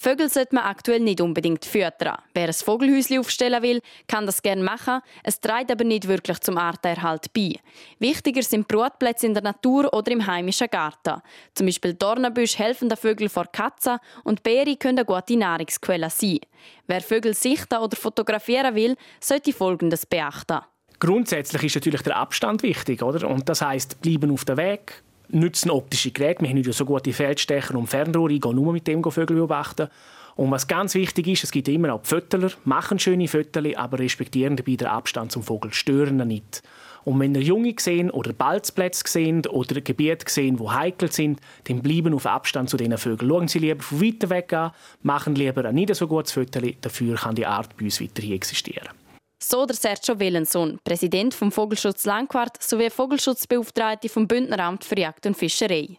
Vögel 0.03 0.29
sollte 0.29 0.57
man 0.57 0.65
aktuell 0.65 0.99
nicht 0.99 1.21
unbedingt 1.21 1.65
füttern. 1.65 2.19
Wer 2.35 2.49
ein 2.49 2.53
Vogelhäuschen 2.53 3.21
aufstellen 3.21 3.63
will, 3.63 3.81
kann 4.09 4.27
das 4.27 4.43
gerne 4.43 4.61
machen. 4.61 5.01
Es 5.23 5.41
trägt 5.41 5.71
aber 5.71 5.85
nicht 5.85 6.09
wirklich 6.09 6.41
zum 6.41 6.59
Artenerhalt 6.59 7.33
bei. 7.33 7.55
Wichtiger 8.01 8.43
sind 8.43 8.67
Brutplätze 8.67 9.27
in 9.29 9.35
der 9.35 9.45
Natur 9.45 9.95
oder 9.95 10.11
im 10.11 10.27
heimischen 10.27 10.67
Garten. 10.69 11.23
Zum 11.55 11.67
Beispiel 11.67 11.95
Dornenbüsche 11.95 12.59
helfen 12.59 12.89
den 12.89 12.99
Vögeln 12.99 13.31
vor 13.31 13.47
Katzen 13.47 13.99
und 14.25 14.43
Beeren 14.43 14.77
können 14.77 14.99
eine 14.99 15.07
gute 15.07 15.37
Nahrungsquelle 15.37 16.11
sein. 16.11 16.41
Wer 16.89 17.01
Vögel 17.01 17.35
sichten 17.35 17.77
oder 17.77 17.97
fotografieren 17.97 18.75
will, 18.75 18.97
sollte 19.21 19.53
Folgendes 19.53 20.05
beachten. 20.05 20.63
Grundsätzlich 20.99 21.63
ist 21.63 21.77
natürlich 21.77 22.03
der 22.03 22.17
Abstand 22.17 22.65
wichtig, 22.65 23.05
oder? 23.05 23.29
Und 23.29 23.49
das 23.49 23.63
heißt, 23.63 24.01
bleiben 24.03 24.33
auf 24.33 24.45
dem 24.45 24.57
Weg, 24.57 25.05
nutzen 25.33 25.71
optische 25.71 26.11
Geräte. 26.11 26.43
Wir 26.43 26.51
haben 26.51 26.63
ja 26.63 26.73
so 26.73 26.85
gute 26.85 27.13
Feldstecher 27.13 27.75
und 27.75 27.89
Fernrohre, 27.89 28.33
ich 28.33 28.41
gehe 28.41 28.55
nur 28.55 28.73
mit 28.73 28.87
dem 28.87 29.03
Vögel 29.03 29.37
beobachten. 29.37 29.89
Und 30.35 30.51
was 30.51 30.67
ganz 30.67 30.95
wichtig 30.95 31.27
ist, 31.29 31.45
es 31.45 31.51
gibt 31.51 31.69
immer 31.69 31.93
auch 31.93 32.01
Fötteler, 32.05 32.51
machen 32.65 32.99
schöne 32.99 33.29
Fötterli, 33.29 33.77
aber 33.77 33.99
respektieren 33.99 34.57
dabei 34.57 34.77
den 34.77 34.89
Abstand 34.89 35.33
zum 35.33 35.43
Vogel, 35.43 35.73
stören 35.73 36.21
ihn 36.21 36.29
nicht. 36.29 36.63
Und 37.05 37.19
wenn 37.21 37.35
ihr 37.35 37.43
Junge 37.43 37.75
sehen 37.79 38.11
oder 38.11 38.33
Balzplätze 38.33 39.03
sehen 39.07 39.45
oder 39.47 39.81
Gebiete 39.81 40.25
sehen, 40.29 40.59
wo 40.59 40.73
heikel 40.73 41.11
sind, 41.11 41.41
dann 41.65 41.83
bleiben 41.83 42.15
auf 42.15 42.27
Abstand 42.27 42.71
zu 42.71 42.77
diesen 42.77 42.97
Vögeln. 42.97 43.29
Schauen 43.29 43.49
Sie 43.49 43.59
lieber 43.59 43.83
von 43.83 44.01
weiter 44.01 44.31
weg 44.31 44.53
an, 44.53 44.71
machen 45.03 45.35
lieber 45.35 45.65
ein 45.65 45.75
nicht 45.75 45.95
so 45.95 46.07
gutes 46.07 46.33
Fötterli, 46.33 46.77
dafür 46.81 47.17
kann 47.17 47.35
die 47.35 47.47
Art 47.47 47.77
bei 47.77 47.85
uns 47.85 48.01
weiterhin 48.01 48.35
existieren. 48.35 49.02
So 49.45 49.67
der 49.67 49.75
Sergio 49.75 50.21
Willenson, 50.21 50.79
Präsident 50.85 51.35
vom 51.35 51.51
Vogelschutz 51.51 52.05
Langquart 52.05 52.63
sowie 52.63 52.89
Vogelschutzbeauftragte 52.91 54.09
vom 54.09 54.29
Bündneramt 54.29 54.85
für 54.85 54.97
Jagd 54.97 55.27
und 55.27 55.37
Fischerei. 55.37 55.99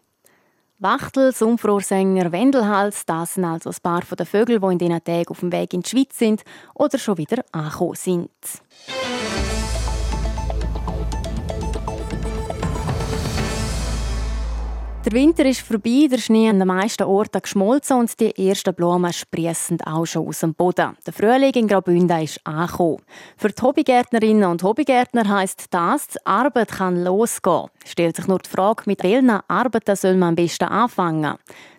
Wachtel, 0.78 1.30
Sumpfrohrsänger, 1.30 2.32
Wendelhals, 2.32 3.04
das 3.04 3.34
sind 3.34 3.44
also 3.44 3.68
ein 3.68 3.76
paar 3.82 4.00
der 4.00 4.24
Vögel, 4.24 4.60
die 4.60 4.66
in 4.66 4.78
diesen 4.78 5.04
Tagen 5.04 5.28
auf 5.28 5.40
dem 5.40 5.52
Weg 5.52 5.74
in 5.74 5.82
die 5.82 5.90
Schweiz 5.90 6.18
sind 6.18 6.42
oder 6.74 6.98
schon 6.98 7.18
wieder 7.18 7.44
angekommen 7.52 7.96
sind. 7.96 8.30
Der 15.04 15.12
Winter 15.12 15.44
ist 15.44 15.60
vorbei, 15.60 16.08
der 16.10 16.16
Schnee 16.16 16.48
an 16.48 16.58
den 16.58 16.66
meisten 16.66 17.02
Orten 17.02 17.42
geschmolzen 17.42 17.98
und 17.98 18.18
die 18.18 18.48
ersten 18.48 18.72
Blumen 18.72 19.12
sprießen 19.12 19.82
auch 19.82 20.06
schon 20.06 20.26
aus 20.26 20.40
dem 20.40 20.54
Boden. 20.54 20.96
Der 21.04 21.12
Frühling 21.12 21.52
in 21.52 21.68
Graubünden 21.68 22.22
ist 22.22 22.40
angekommen. 22.44 23.02
Für 23.36 23.50
die 23.50 23.60
Hobbygärtnerinnen 23.60 24.48
und 24.48 24.62
Hobbygärtner 24.62 25.28
heisst 25.28 25.66
das, 25.68 26.08
die 26.08 26.24
Arbeit 26.24 26.68
kann 26.70 27.04
losgehen. 27.04 27.68
Stellt 27.84 28.16
sich 28.16 28.26
nur 28.28 28.38
die 28.38 28.48
Frage, 28.48 28.84
mit 28.86 29.02
welchen 29.02 29.28
Arbeiten 29.46 29.94
soll 29.94 30.16
man 30.16 30.30
am 30.30 30.36
besten 30.36 30.64
anfangen? 30.64 31.36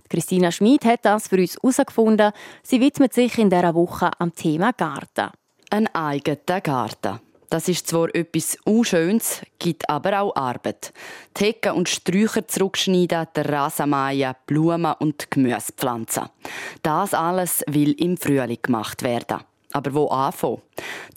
Christina 0.08 0.51
Schmid 0.51 0.86
hat 0.86 1.03
das 1.03 1.27
für 1.27 1.39
uns 1.39 1.58
herausgefunden. 1.58 2.32
Sie 2.62 2.79
widmet 2.79 3.15
sich 3.15 3.39
in 3.39 3.50
dieser 3.50 3.74
Woche 3.74 4.12
am 4.20 4.36
Thema 4.36 4.72
Garten. 4.72 5.32
Ein 5.72 5.88
eigener 5.96 6.62
Garten. 6.62 7.20
Das 7.50 7.68
ist 7.68 7.88
zwar 7.88 8.14
etwas 8.16 8.58
Unschönes, 8.66 9.42
gibt 9.60 9.90
aber 9.90 10.22
auch 10.22 10.36
Arbeit. 10.36 10.94
Die 11.38 11.46
Hecken 11.46 11.74
und 11.74 11.90
Sträucher 11.90 12.48
zurückschneiden, 12.48 13.28
der 13.36 13.50
Rasen 13.50 13.90
mähen, 13.90 14.34
Blumen 14.48 14.94
und 15.00 15.30
Gemüsepflanzen. 15.30 16.30
Das 16.82 17.14
alles 17.14 17.64
will 17.68 17.92
im 17.94 18.18
Frühling 18.18 18.60
gemacht 18.62 19.04
werden. 19.04 19.40
Aber 19.74 19.94
wo 19.94 20.08
anfangen? 20.08 20.62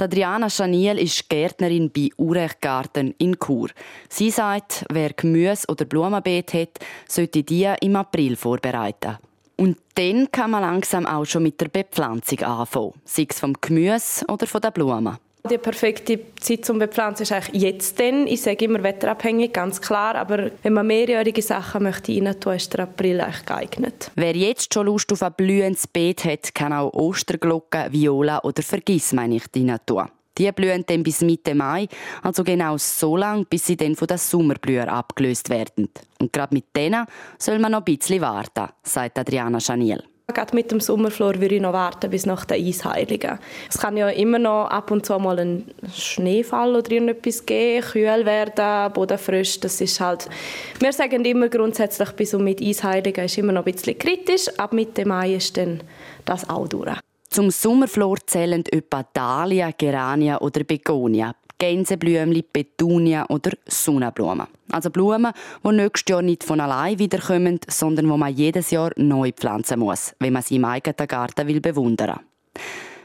Adriana 0.00 0.48
Chaniel 0.48 0.98
ist 0.98 1.28
Gärtnerin 1.28 1.92
bei 1.92 2.10
Urechgarten 2.16 3.14
in 3.18 3.38
Chur. 3.38 3.68
Sie 4.08 4.30
sagt, 4.30 4.84
wer 4.90 5.12
Gemüse 5.12 5.66
oder 5.68 5.84
Blumenbeet 5.84 6.54
hat, 6.54 6.80
sollte 7.06 7.44
die 7.44 7.72
im 7.80 7.94
April 7.94 8.34
vorbereiten. 8.34 9.18
Und 9.56 9.78
dann 9.94 10.30
kann 10.32 10.50
man 10.50 10.62
langsam 10.62 11.06
auch 11.06 11.24
schon 11.24 11.44
mit 11.44 11.60
der 11.60 11.68
Bepflanzung 11.68 12.40
anfangen, 12.42 12.94
sei 13.04 13.26
es 13.28 13.38
vom 13.38 13.54
Gemüse 13.60 14.24
oder 14.26 14.46
von 14.46 14.60
den 14.60 14.72
Blumen. 14.72 15.18
Die 15.48 15.56
perfekte 15.56 16.20
Zeit 16.40 16.64
zum 16.64 16.78
Bepflanzen 16.78 17.22
ist 17.22 17.32
eigentlich 17.32 17.62
jetzt 17.62 17.98
denn. 17.98 18.26
Ich 18.26 18.42
sage 18.42 18.64
immer 18.64 18.82
wetterabhängig, 18.82 19.52
ganz 19.52 19.80
klar. 19.80 20.14
Aber 20.16 20.50
wenn 20.62 20.72
man 20.72 20.86
mehrjährige 20.86 21.42
Sachen 21.42 21.84
möchte 21.84 22.12
rein 22.12 22.38
tun, 22.38 22.54
ist 22.54 22.72
der 22.74 22.80
April 22.80 23.20
eigentlich 23.20 23.46
geeignet. 23.46 24.10
Wer 24.14 24.36
jetzt 24.36 24.74
schon 24.74 24.86
Lust 24.86 25.12
auf 25.12 25.22
ein 25.22 25.32
blühendes 25.32 25.86
Beet 25.86 26.24
hat, 26.24 26.54
kann 26.54 26.72
auch 26.72 26.92
Osterglocken, 26.92 27.92
Viola 27.92 28.40
oder 28.42 28.62
Vergissmeinnicht 28.62 29.56
rein 29.56 29.78
tun. 29.86 30.08
Die 30.36 30.52
blühen 30.52 30.84
dann 30.86 31.02
bis 31.02 31.20
Mitte 31.22 31.54
Mai, 31.54 31.88
also 32.22 32.44
genau 32.44 32.76
so 32.76 33.16
lange, 33.16 33.44
bis 33.44 33.66
sie 33.66 33.76
dann 33.76 33.96
von 33.96 34.06
den 34.06 34.18
Sommerblühern 34.18 34.88
abgelöst 34.88 35.50
werden. 35.50 35.88
Und 36.20 36.32
gerade 36.32 36.54
mit 36.54 36.76
denen 36.76 37.06
soll 37.38 37.58
man 37.58 37.72
noch 37.72 37.80
ein 37.80 37.84
bisschen 37.84 38.20
warten, 38.20 38.68
sagt 38.82 39.18
Adriana 39.18 39.58
Chaniel. 39.58 40.04
Gerade 40.34 40.54
mit 40.54 40.70
dem 40.70 40.78
Sommerflor 40.78 41.40
würde 41.40 41.54
ich 41.54 41.60
noch 41.62 41.72
warten 41.72 42.10
bis 42.10 42.26
nach 42.26 42.44
den 42.44 42.62
Eisheiligen. 42.62 43.38
Es 43.70 43.78
kann 43.78 43.96
ja 43.96 44.10
immer 44.10 44.38
noch 44.38 44.66
ab 44.66 44.90
und 44.90 45.06
zu 45.06 45.18
mal 45.18 45.38
ein 45.38 45.64
Schneefall 45.92 46.76
oder 46.76 46.90
irgendetwas 46.90 47.46
geben, 47.46 47.82
kühl 47.82 48.26
werden, 48.26 48.92
Boden 48.92 49.16
frisch. 49.16 49.58
Das 49.58 49.80
ist 49.80 49.98
halt, 50.00 50.28
wir 50.80 50.92
sagen 50.92 51.24
immer 51.24 51.48
grundsätzlich, 51.48 52.10
bis 52.10 52.34
und 52.34 52.44
mit 52.44 52.60
Eisheiligen 52.60 53.24
ist 53.24 53.38
immer 53.38 53.52
noch 53.52 53.64
ein 53.64 53.72
bisschen 53.72 53.98
kritisch. 53.98 54.48
Ab 54.58 54.74
Mitte 54.74 55.06
Mai 55.06 55.34
ist 55.34 55.56
dann 55.56 55.80
das 56.26 56.48
auch 56.50 56.68
durch. 56.68 57.00
Zum 57.30 57.50
Sommerflor 57.50 58.18
zählen 58.26 58.62
etwa 58.70 59.04
Dahlia, 59.10 59.70
Gerania 59.70 60.40
oder 60.42 60.62
Begonia. 60.62 61.34
Gänseblümchen, 61.58 62.44
Petunia 62.52 63.26
oder 63.28 63.52
Sonnenblumen. 63.66 64.46
Also 64.70 64.90
Blumen, 64.90 65.32
die 65.64 65.72
nächstes 65.72 66.10
Jahr 66.10 66.22
nicht 66.22 66.44
von 66.44 66.60
allein 66.60 66.98
wiederkommen, 66.98 67.58
sondern 67.68 68.08
wo 68.08 68.16
man 68.16 68.34
jedes 68.34 68.70
Jahr 68.70 68.92
neu 68.96 69.32
pflanzen 69.32 69.80
muss, 69.80 70.14
wenn 70.20 70.32
man 70.32 70.42
sie 70.42 70.56
im 70.56 70.64
eigenen 70.64 71.08
Garten 71.08 71.46
will 71.46 71.60
bewundern 71.60 72.20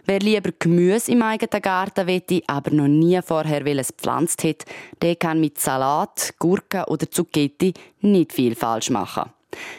Wer 0.06 0.20
lieber 0.20 0.52
Gemüse 0.60 1.14
im 1.14 1.22
eigenen 1.22 1.62
Garten 1.62 2.08
will, 2.08 2.44
aber 2.48 2.72
noch 2.72 2.90
nie 2.90 3.22
vorher 3.22 3.66
es 3.66 3.96
gepflanzt 3.96 4.44
hat, 4.44 4.66
der 5.02 5.16
kann 5.16 5.40
mit 5.40 5.60
Salat, 5.60 6.34
Gurken 6.40 6.84
oder 6.86 7.10
Zucchetti 7.10 7.74
nicht 8.02 8.34
viel 8.34 8.54
falsch 8.54 8.90
machen. 8.90 9.32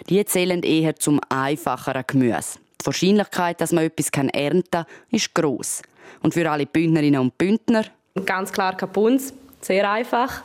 Die 0.08 0.24
zählen 0.24 0.62
eher 0.62 0.96
zum 0.96 1.20
einfacheren 1.28 2.04
Gemüse. 2.06 2.58
Die 2.80 2.86
Wahrscheinlichkeit, 2.86 3.60
dass 3.60 3.72
man 3.72 3.84
etwas 3.84 4.10
ernten 4.32 4.70
kann, 4.70 4.86
ist 5.10 5.34
gross. 5.34 5.82
Und 6.22 6.32
für 6.32 6.50
alle 6.50 6.64
Bündnerinnen 6.64 7.20
und 7.20 7.36
Bündner 7.36 7.84
Ganz 8.24 8.52
klar 8.52 8.76
Kapunz, 8.76 9.34
sehr 9.60 9.90
einfach. 9.90 10.42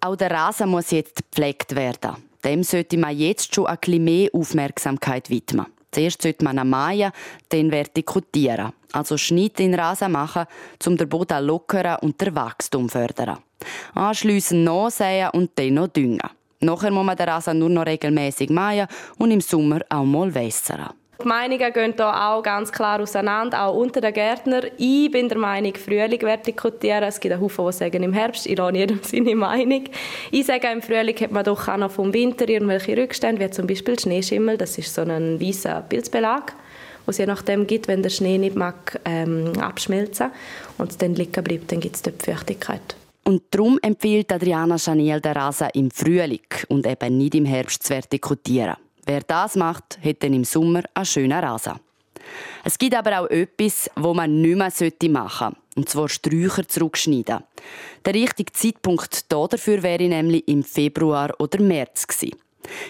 Auch 0.00 0.14
der 0.14 0.30
Rasen 0.30 0.68
muss 0.70 0.92
jetzt 0.92 1.16
gepflegt 1.16 1.74
werden. 1.74 2.16
Dem 2.44 2.62
sollte 2.62 2.96
man 2.96 3.16
jetzt 3.16 3.52
schon 3.52 3.66
ein 3.66 3.76
bisschen 3.78 4.04
mehr 4.04 4.30
Aufmerksamkeit 4.32 5.28
widmen. 5.28 5.66
Zuerst 5.90 6.22
sollte 6.22 6.44
man 6.44 6.70
mähen, 6.70 7.10
dann 7.48 7.72
vertikutieren. 7.72 8.72
Also 8.92 9.16
Schnitt 9.16 9.58
in 9.58 9.72
den 9.72 9.80
Rasen 9.80 10.12
machen, 10.12 10.46
um 10.86 10.96
den 10.96 11.08
Boden 11.08 11.44
lockern 11.44 11.98
und 12.00 12.20
den 12.20 12.34
Wachstum 12.34 12.88
fördern. 12.88 13.38
Anschliessend 13.94 14.64
nachsäen 14.64 15.30
und 15.30 15.50
dann 15.56 15.74
noch 15.74 15.88
düngen. 15.88 16.20
Nachher 16.60 16.92
muss 16.92 17.04
man 17.04 17.16
den 17.16 17.28
Rasen 17.28 17.58
nur 17.58 17.70
noch 17.70 17.86
regelmäßig 17.86 18.50
mähen 18.50 18.86
und 19.18 19.32
im 19.32 19.40
Sommer 19.40 19.80
auch 19.88 20.04
mal 20.04 20.32
wässern. 20.32 20.90
Die 21.22 21.28
Meinungen 21.28 21.72
gehen 21.72 21.94
hier 21.96 22.28
auch 22.28 22.42
ganz 22.42 22.72
klar 22.72 23.00
auseinander, 23.00 23.64
auch 23.64 23.74
unter 23.74 24.00
den 24.00 24.14
Gärtnern. 24.14 24.64
Ich 24.78 25.10
bin 25.10 25.28
der 25.28 25.38
Meinung, 25.38 25.74
Frühling 25.74 26.20
vertikutieren. 26.20 27.04
Es 27.04 27.20
gibt 27.20 27.34
einen 27.34 27.42
Haufen, 27.42 27.66
die 27.66 27.72
sagen 27.72 28.02
im 28.02 28.12
Herbst. 28.12 28.46
Ich 28.46 28.56
lasse 28.56 28.76
jedem 28.76 29.00
seine 29.02 29.34
Meinung. 29.34 29.84
Ich 30.30 30.46
sage, 30.46 30.68
im 30.72 30.82
Frühling 30.82 31.16
hat 31.20 31.32
man 31.32 31.44
doch 31.44 31.68
auch 31.68 31.76
noch 31.76 31.90
vom 31.90 32.12
Winter 32.12 32.48
irgendwelche 32.48 32.96
Rückstände, 32.96 33.44
wie 33.44 33.50
zum 33.50 33.66
Beispiel 33.66 33.98
Schneeschimmel. 33.98 34.56
Das 34.56 34.78
ist 34.78 34.94
so 34.94 35.02
ein 35.02 35.40
weißer 35.40 35.84
Pilzbelag 35.88 36.52
was 37.06 37.16
es 37.16 37.18
je 37.18 37.26
nachdem 37.26 37.66
gibt, 37.66 37.88
wenn 37.88 38.02
der 38.02 38.10
Schnee 38.10 38.38
nicht 38.38 38.54
mag, 38.54 39.00
ähm, 39.04 39.52
abschmelzen 39.58 40.30
und 40.78 41.02
dann 41.02 41.14
liegen 41.14 41.42
bleibt, 41.42 41.72
dann 41.72 41.80
gibt 41.80 41.96
es 41.96 42.02
dort 42.02 42.22
Feuchtigkeit. 42.22 42.94
Und 43.24 43.42
darum 43.50 43.78
empfiehlt 43.82 44.32
Adriana 44.32 44.76
Chaniel 44.76 45.20
den 45.20 45.32
Rasen 45.32 45.68
im 45.74 45.90
Frühling 45.90 46.40
und 46.68 46.86
eben 46.86 47.18
nicht 47.18 47.34
im 47.34 47.44
Herbst 47.44 47.82
zu 47.82 47.94
vertikutieren. 47.94 48.76
Wer 49.10 49.22
das 49.22 49.56
macht, 49.56 49.98
hat 50.04 50.22
dann 50.22 50.34
im 50.34 50.44
Sommer 50.44 50.84
einen 50.94 51.04
schönen 51.04 51.32
Rasen. 51.32 51.80
Es 52.62 52.78
gibt 52.78 52.94
aber 52.94 53.18
auch 53.18 53.26
etwas, 53.28 53.90
wo 53.96 54.14
man 54.14 54.40
nicht 54.40 54.56
mehr 54.56 55.10
machen 55.10 55.48
sollte. 55.48 55.56
Und 55.74 55.88
zwar 55.88 56.08
Sträucher 56.08 56.68
zurückschneiden. 56.68 57.40
Der 58.04 58.14
richtige 58.14 58.52
Zeitpunkt 58.52 59.32
dafür 59.32 59.82
wäre 59.82 60.04
nämlich 60.04 60.46
im 60.46 60.62
Februar 60.62 61.34
oder 61.40 61.60
März 61.60 62.06
gewesen. 62.06 62.36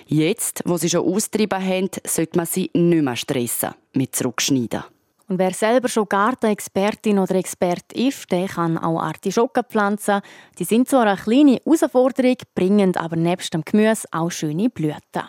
Jetzt, 0.09 0.61
wo 0.67 0.77
sie 0.77 0.91
schon 0.91 1.11
austrieben 1.11 1.67
haben, 1.67 1.89
sollte 2.07 2.37
man 2.37 2.45
sie 2.45 2.71
nicht 2.75 3.03
mehr 3.03 3.17
stressen 3.17 3.71
mit 3.95 4.15
zurückschneiden. 4.15 4.85
Und 5.27 5.39
wer 5.39 5.55
selber 5.55 5.89
schon 5.89 6.07
Gartenexpertin 6.07 7.19
oder 7.19 7.37
Expert 7.37 7.95
ist, 7.95 8.31
der 8.31 8.47
kann 8.47 8.77
auch 8.77 9.01
Artischocken 9.01 9.65
pflanzen. 9.65 10.21
Die 10.59 10.65
sind 10.65 10.87
zwar 10.87 11.07
eine 11.07 11.17
kleine 11.17 11.63
Herausforderung, 11.65 12.37
bringen 12.55 12.95
aber 12.95 13.17
nebst 13.17 13.55
dem 13.55 13.65
Gemüse 13.65 14.07
auch 14.11 14.31
schöne 14.31 14.69
Blüten. 14.69 15.23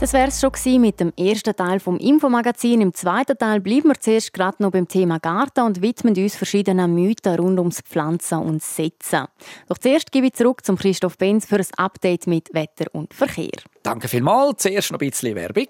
Das 0.00 0.14
wäre 0.14 0.28
es 0.28 0.40
schon 0.40 0.80
mit 0.80 0.98
dem 0.98 1.12
ersten 1.14 1.54
Teil 1.54 1.78
vom 1.78 1.98
Infomagazin. 1.98 2.80
Im 2.80 2.94
zweiten 2.94 3.36
Teil 3.36 3.60
bleiben 3.60 3.88
wir 3.88 4.00
zuerst 4.00 4.32
gerade 4.32 4.62
noch 4.62 4.70
beim 4.70 4.88
Thema 4.88 5.18
Garten 5.18 5.60
und 5.60 5.82
widmen 5.82 6.16
uns 6.16 6.36
verschiedenen 6.36 6.94
Mythen 6.94 7.34
rund 7.34 7.58
ums 7.58 7.82
Pflanzen 7.82 8.38
und 8.38 8.62
Setzen. 8.62 9.26
Doch 9.68 9.76
zuerst 9.76 10.10
gebe 10.10 10.28
ich 10.28 10.32
zurück 10.32 10.64
zum 10.64 10.78
Christoph 10.78 11.18
Benz 11.18 11.44
für 11.44 11.56
ein 11.56 11.66
Update 11.76 12.26
mit 12.26 12.48
Wetter 12.54 12.86
und 12.92 13.12
Verkehr. 13.12 13.50
Danke 13.82 14.08
vielmals. 14.08 14.62
Zuerst 14.62 14.90
noch 14.90 14.98
ein 14.98 15.10
bisschen 15.10 15.34
Werbung. 15.34 15.68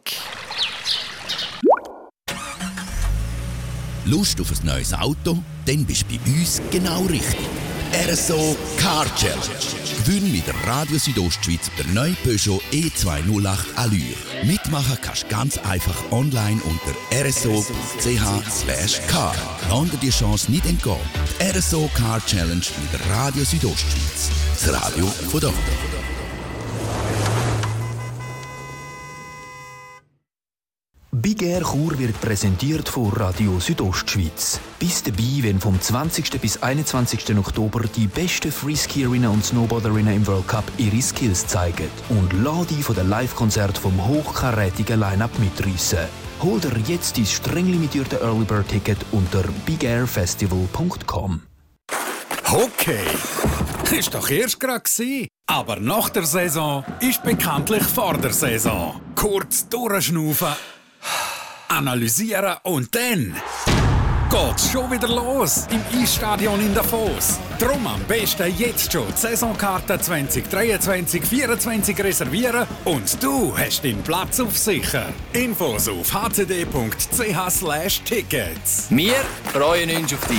Lust 4.04 4.40
auf 4.40 4.52
ein 4.52 4.64
neues 4.64 4.94
Auto? 4.94 5.38
Dann 5.66 5.84
bist 5.84 6.06
du 6.08 6.16
bei 6.18 6.38
uns 6.38 6.62
genau 6.70 7.02
richtig. 7.02 7.48
RSO 8.08 8.56
Car 8.78 9.06
Challenge. 9.16 9.79
Gewinn 10.04 10.32
mit 10.32 10.44
Radio 10.66 10.96
Südostschweiz 10.96 11.70
der 11.76 11.86
neue 11.88 12.14
Peugeot 12.24 12.62
E208 12.72 13.58
Allure. 13.76 14.16
Mitmachen 14.44 14.96
kannst 15.02 15.24
du 15.24 15.28
ganz 15.28 15.58
einfach 15.58 16.10
online 16.10 16.58
unter 16.62 16.94
rso.ch/car. 17.22 17.64
Lande 19.68 19.98
die 19.98 20.08
Chance 20.08 20.50
nicht 20.50 20.64
entgehen. 20.64 20.96
Die 21.38 21.50
RSO 21.50 21.90
Car 21.94 22.24
Challenge 22.24 22.64
mit 22.80 23.10
Radio 23.10 23.44
Südostschweiz. 23.44 24.30
Das 24.54 24.72
Radio 24.72 25.06
von 25.06 25.40
dort. 25.40 25.99
Big 31.40 31.48
Air 31.48 31.62
Chur 31.62 31.98
wird 31.98 32.20
präsentiert 32.20 32.86
von 32.86 33.10
Radio 33.14 33.58
Südostschweiz. 33.58 34.60
Bis 34.78 35.02
dabei, 35.02 35.38
wenn 35.40 35.58
vom 35.58 35.80
20. 35.80 36.38
bis 36.38 36.62
21. 36.62 37.34
Oktober 37.38 37.80
die 37.96 38.08
besten 38.08 38.52
Freeskierinnen 38.52 39.30
und 39.30 39.42
Snowboarderinnen 39.42 40.16
im 40.16 40.26
World 40.26 40.46
Cup 40.48 40.64
ihre 40.76 41.00
Skills 41.00 41.46
zeigen. 41.46 41.88
Und 42.10 42.30
lade 42.44 42.74
von 42.82 42.94
den 42.94 43.08
Live-Konzert 43.08 43.78
vom 43.78 44.06
hochkarätigen 44.06 45.00
Line-Up 45.00 45.30
mitreissen. 45.38 46.00
Hol 46.42 46.60
dir 46.60 46.76
jetzt 46.86 47.16
dein 47.16 47.24
streng 47.24 47.66
limitierte 47.66 48.20
Early 48.20 48.44
Bird 48.44 48.68
Ticket 48.68 48.98
unter 49.10 49.44
bigairfestival.com. 49.64 51.42
Okay, 52.52 53.06
ist 53.98 54.12
doch 54.12 54.28
erst 54.28 54.60
gerade 54.60 55.26
Aber 55.46 55.76
nach 55.76 56.10
der 56.10 56.24
Saison 56.24 56.84
ist 57.00 57.22
bekanntlich 57.22 57.84
vor 57.84 58.18
der 58.18 58.34
Saison. 58.34 59.00
Kurz 59.14 59.66
durchschnaufen 59.70 60.48
analysieren 61.68 62.56
und 62.64 62.94
dann 62.94 63.34
geht's 64.30 64.70
schon 64.70 64.90
wieder 64.90 65.08
los 65.08 65.66
im 65.70 65.80
Eisstadion 66.00 66.60
in 66.60 66.74
Davos. 66.74 67.38
Drum 67.58 67.86
am 67.86 68.02
besten 68.04 68.54
jetzt 68.56 68.92
schon 68.92 69.06
die 69.08 69.16
Saisonkarte 69.16 69.96
2023-24 69.96 72.02
reservieren 72.02 72.66
und 72.84 73.22
du 73.22 73.56
hast 73.56 73.84
deinen 73.84 74.02
Platz 74.02 74.40
auf 74.40 74.56
sicher. 74.56 75.06
Infos 75.32 75.88
auf 75.88 76.12
hcd.ch/tickets. 76.12 78.86
Wir 78.90 79.14
freuen 79.52 79.96
uns 79.96 80.14
auf 80.14 80.26
dich. 80.26 80.38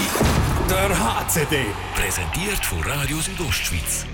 Der 0.70 0.98
HCD. 0.98 1.66
Präsentiert 1.96 2.66
von 2.66 2.82
Radio 2.84 3.18
Südostschweiz. 3.18 4.06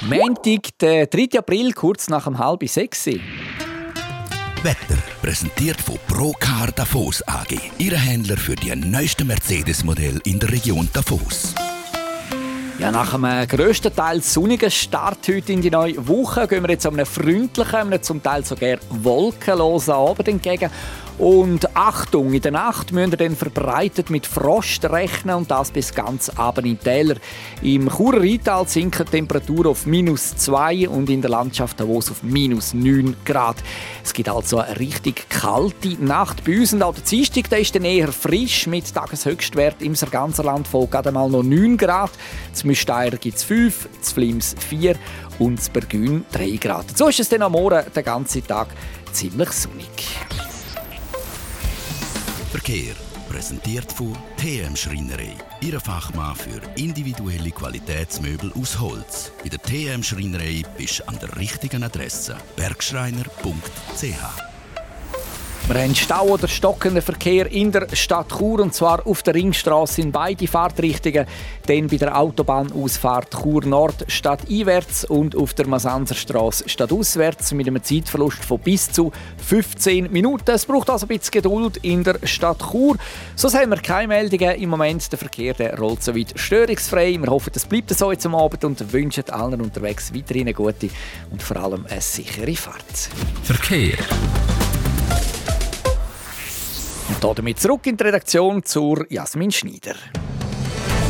Montag, 0.00 0.78
der 0.80 1.06
3. 1.06 1.38
April, 1.38 1.72
kurz 1.72 2.08
nach 2.08 2.24
dem 2.24 2.38
halb 2.38 2.68
sechs. 2.68 3.08
Wetter. 4.64 4.96
Präsentiert 5.20 5.78
von 5.78 5.98
Procar 6.08 6.72
Davos 6.72 7.22
AG. 7.28 7.54
Ihre 7.76 7.98
Händler 7.98 8.38
für 8.38 8.56
die 8.56 8.74
neuesten 8.74 9.26
Mercedes-Modelle 9.26 10.20
in 10.24 10.38
der 10.38 10.50
Region 10.50 10.88
Davos. 10.90 11.54
Ja, 12.78 12.90
nach 12.90 13.12
einem 13.12 13.46
grössten 13.46 13.94
Teil 13.94 14.22
sonnigen 14.22 14.70
Start 14.70 15.28
heute 15.28 15.52
in 15.52 15.60
die 15.60 15.70
neue 15.70 16.08
Woche 16.08 16.48
gehen 16.48 16.62
wir 16.62 16.70
jetzt 16.70 16.86
einem 16.86 17.04
freundlichen, 17.04 17.74
einem 17.74 18.02
zum 18.02 18.22
Teil 18.22 18.42
sogar 18.44 18.78
wolkenlosen 18.88 19.94
Abend 19.94 20.28
entgegen. 20.28 20.70
Und 21.16 21.76
Achtung, 21.76 22.32
in 22.32 22.42
der 22.42 22.50
Nacht 22.50 22.90
müsst 22.90 23.12
ihr 23.12 23.16
dann 23.16 23.36
verbreitet 23.36 24.10
mit 24.10 24.26
Frost 24.26 24.84
rechnen 24.84 25.36
und 25.36 25.50
das 25.50 25.70
bis 25.70 25.94
ganz 25.94 26.28
abend 26.28 26.66
in 26.66 26.80
Täler. 26.80 27.16
Im 27.62 27.88
Churer 27.88 28.20
Rheintal 28.20 28.66
sinken 28.66 29.04
die 29.06 29.12
Temperaturen 29.12 29.68
auf 29.68 29.86
minus 29.86 30.36
2 30.36 30.88
und 30.88 31.08
in 31.08 31.20
der 31.22 31.30
Landschaft 31.30 31.78
Davos 31.78 32.10
auf 32.10 32.24
minus 32.24 32.74
9 32.74 33.14
Grad. 33.24 33.56
Es 34.02 34.12
gibt 34.12 34.28
also 34.28 34.58
eine 34.58 34.78
richtig 34.80 35.28
kalte 35.28 36.04
Nacht 36.04 36.44
bei 36.44 36.58
uns 36.58 36.72
und 36.72 36.82
auch 36.82 36.94
der 36.94 37.04
Dienstag 37.04 37.48
der 37.48 37.60
ist 37.60 37.74
dann 37.76 37.84
eher 37.84 38.12
frisch 38.12 38.66
mit 38.66 38.92
Tageshöchstwert 38.92 39.82
im 39.82 39.94
ganzen 40.10 40.44
Land 40.44 40.66
von 40.66 40.90
gerade 40.90 41.12
mal 41.12 41.30
noch 41.30 41.44
9 41.44 41.76
Grad. 41.76 42.10
Zum 42.52 42.68
Müsteier 42.68 43.12
gibt 43.12 43.36
es 43.36 43.44
5, 43.44 43.88
zu 44.00 44.14
Flims 44.14 44.56
4 44.68 44.96
und 45.38 45.62
zu 45.62 45.70
Bergün 45.70 46.24
3 46.32 46.56
Grad. 46.56 46.98
So 46.98 47.06
ist 47.06 47.20
es 47.20 47.28
dann 47.28 47.42
am 47.42 47.52
Morgen 47.52 47.84
den 47.94 48.04
ganzen 48.04 48.44
Tag 48.44 48.66
ziemlich 49.12 49.50
sonnig. 49.52 50.43
Verkehr. 52.54 52.94
Präsentiert 53.28 53.90
von 53.90 54.16
TM 54.36 54.76
Schreinerei. 54.76 55.34
Ihre 55.60 55.80
Fachmann 55.80 56.36
für 56.36 56.60
individuelle 56.76 57.50
Qualitätsmöbel 57.50 58.52
aus 58.52 58.78
Holz. 58.78 59.32
Bei 59.42 59.48
der 59.48 59.60
TM 59.60 60.04
Schreinerei 60.04 60.62
bist 60.78 61.00
du 61.00 61.08
an 61.08 61.18
der 61.18 61.36
richtigen 61.36 61.82
Adresse. 61.82 62.36
bergschreiner.ch 62.54 64.53
wir 65.66 65.82
haben 65.82 65.94
Stau 65.94 66.26
oder 66.26 66.46
stockenden 66.46 67.00
Verkehr 67.00 67.50
in 67.50 67.72
der 67.72 67.86
Stadt 67.94 68.28
Chur 68.36 68.60
und 68.60 68.74
zwar 68.74 69.06
auf 69.06 69.22
der 69.22 69.34
Ringstraße 69.34 70.02
in 70.02 70.12
beide 70.12 70.46
Fahrtrichtungen, 70.46 71.26
dann 71.66 71.86
bei 71.86 71.96
der 71.96 72.18
Autobahnausfahrt 72.18 73.30
Chur 73.30 73.64
Nord 73.64 74.04
stadteinwärts 74.06 75.06
und 75.06 75.34
auf 75.34 75.54
der 75.54 75.66
Masanserstraße 75.66 76.68
stadtauswärts 76.68 77.52
mit 77.52 77.66
einem 77.66 77.82
Zeitverlust 77.82 78.44
von 78.44 78.58
bis 78.58 78.92
zu 78.92 79.10
15 79.38 80.12
Minuten. 80.12 80.50
Es 80.50 80.66
braucht 80.66 80.90
also 80.90 81.06
ein 81.06 81.08
bisschen 81.08 81.30
Geduld 81.30 81.78
in 81.78 82.04
der 82.04 82.18
Stadt 82.24 82.62
Chur. 82.70 82.98
Sonst 83.34 83.54
haben 83.54 83.70
wir 83.70 83.78
keine 83.78 84.08
Meldungen 84.08 84.56
im 84.56 84.68
Moment. 84.68 85.10
Der 85.10 85.18
Verkehr 85.18 85.54
der 85.54 85.78
rollt 85.78 86.02
soweit 86.02 86.38
störungsfrei. 86.38 87.16
Wir 87.16 87.30
hoffen, 87.30 87.52
es 87.54 87.64
bleibt 87.64 87.88
so 87.90 88.12
jetzt 88.12 88.26
am 88.26 88.34
Abend 88.34 88.64
und 88.64 88.92
wünschen 88.92 89.30
allen 89.30 89.62
unterwegs 89.62 90.12
weiterhin 90.14 90.42
eine 90.42 90.52
gute 90.52 90.90
und 91.30 91.42
vor 91.42 91.56
allem 91.56 91.86
eine 91.86 92.02
sichere 92.02 92.54
Fahrt. 92.54 93.08
Verkehr. 93.44 93.96
Und 97.22 97.38
damit 97.38 97.58
zurück 97.58 97.86
in 97.86 97.96
die 97.96 98.04
Redaktion 98.04 98.62
zur 98.62 99.10
Jasmin 99.10 99.50
Schneider. 99.50 99.94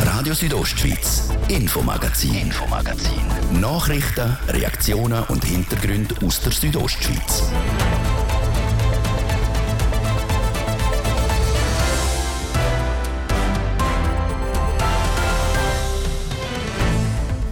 Radio 0.04 0.34
Südostschweiz, 0.34 1.30
Infomagazin, 1.48 2.34
Infomagazin. 2.34 3.60
Nachrichten, 3.60 4.36
Reaktionen 4.48 5.24
und 5.24 5.44
Hintergründe 5.44 6.14
aus 6.24 6.40
der 6.40 6.52
Südostschweiz. 6.52 7.42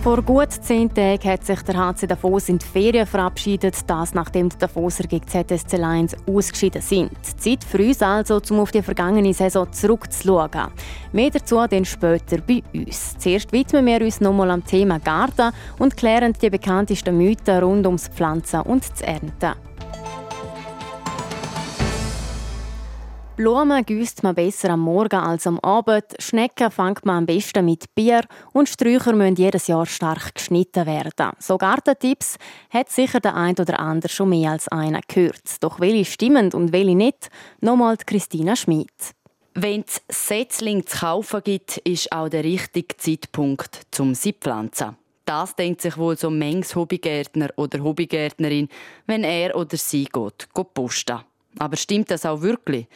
Vor 0.03 0.21
gut 0.21 0.51
zehn 0.51 0.93
Tagen 0.93 1.31
hat 1.31 1.47
sich 1.47 1.63
der 1.63 1.77
HC 1.77 2.09
Davos 2.09 2.49
in 2.49 2.59
die 2.59 2.67
Ferien 2.67 3.07
verabschiedet, 3.07 3.77
das 3.87 4.15
nachdem 4.15 4.49
die 4.49 4.59
Davoser 4.59 5.05
gegen 5.05 5.29
ZSC 5.29 5.77
Lions 5.77 6.17
ausgeschieden 6.27 6.83
sind. 6.83 7.13
Zeit 7.39 7.63
für 7.63 7.79
uns 7.79 8.03
also, 8.03 8.41
um 8.51 8.59
auf 8.59 8.73
die 8.73 8.83
vergangene 8.83 9.33
Saison 9.33 9.73
zurückzuschauen. 9.73 10.73
Mehr 11.13 11.31
dazu 11.31 11.65
dann 11.71 11.85
später 11.85 12.39
bei 12.39 12.65
uns. 12.75 13.17
Zuerst 13.17 13.53
widmen 13.53 13.87
wir 13.87 14.01
uns 14.01 14.21
nochmal 14.21 14.51
am 14.51 14.65
Thema 14.65 14.99
Garten 14.99 15.53
und 15.79 15.97
klären 15.97 16.33
die 16.33 16.51
bekanntesten 16.51 17.17
Mythen 17.17 17.63
rund 17.63 17.87
ums 17.87 18.09
Pflanzen 18.09 18.63
und 18.63 18.83
das 18.91 19.03
Ernten. 19.03 19.55
Blumen 23.35 23.83
gießt 23.87 24.23
man 24.25 24.35
besser 24.35 24.71
am 24.71 24.81
Morgen 24.81 25.19
als 25.19 25.47
am 25.47 25.59
Abend, 25.61 26.05
Schnecken 26.19 26.71
fängt 26.71 27.07
man 27.07 27.17
am 27.17 27.27
besten 27.27 27.65
mit 27.65 27.95
Bier 27.95 28.21
und 28.53 28.69
Sträucher 28.69 29.15
müssen 29.15 29.37
jedes 29.37 29.69
Jahr 29.69 29.87
stark 29.87 30.35
geschnitten 30.35 30.85
werden. 30.85 31.33
So 31.39 31.57
Gartentipps 31.57 32.37
hat 32.69 32.91
sicher 32.91 33.21
der 33.21 33.35
ein 33.35 33.55
oder 33.59 33.81
andere 33.81 34.13
schon 34.13 34.29
mehr 34.29 34.51
als 34.51 34.69
einer 34.69 35.01
gehört. 35.09 35.63
Doch 35.63 35.81
welche 35.81 36.05
stimmen 36.05 36.53
und 36.53 36.73
welche 36.73 36.95
nicht? 36.95 37.31
Nochmal 37.63 37.97
Christina 38.05 38.55
Schmid. 38.55 38.93
Wenn 39.55 39.85
es 39.87 40.03
Setzling 40.11 40.87
zu 40.87 40.99
kaufen 40.99 41.41
gibt, 41.43 41.79
ist 41.79 42.13
auch 42.13 42.29
der 42.29 42.45
richtige 42.45 42.97
Zeitpunkt 42.99 43.81
zum 43.91 44.15
sie 44.15 44.35
pflanzen. 44.35 44.99
Das 45.25 45.57
denkt 45.57 45.81
sich 45.81 45.97
wohl 45.97 46.19
so 46.19 46.31
manches 46.31 46.77
Hobbygärtner 46.77 47.49
oder 47.57 47.83
Hobbygärtnerin, 47.83 48.69
wenn 49.07 49.25
er 49.25 49.57
oder 49.57 49.79
sie 49.79 50.05
geht, 50.05 50.49
geht 50.55 50.75
posten. 50.75 51.21
Aber 51.59 51.77
stimmt 51.77 52.11
das 52.11 52.25
auch 52.27 52.41
wirklich? 52.41 52.87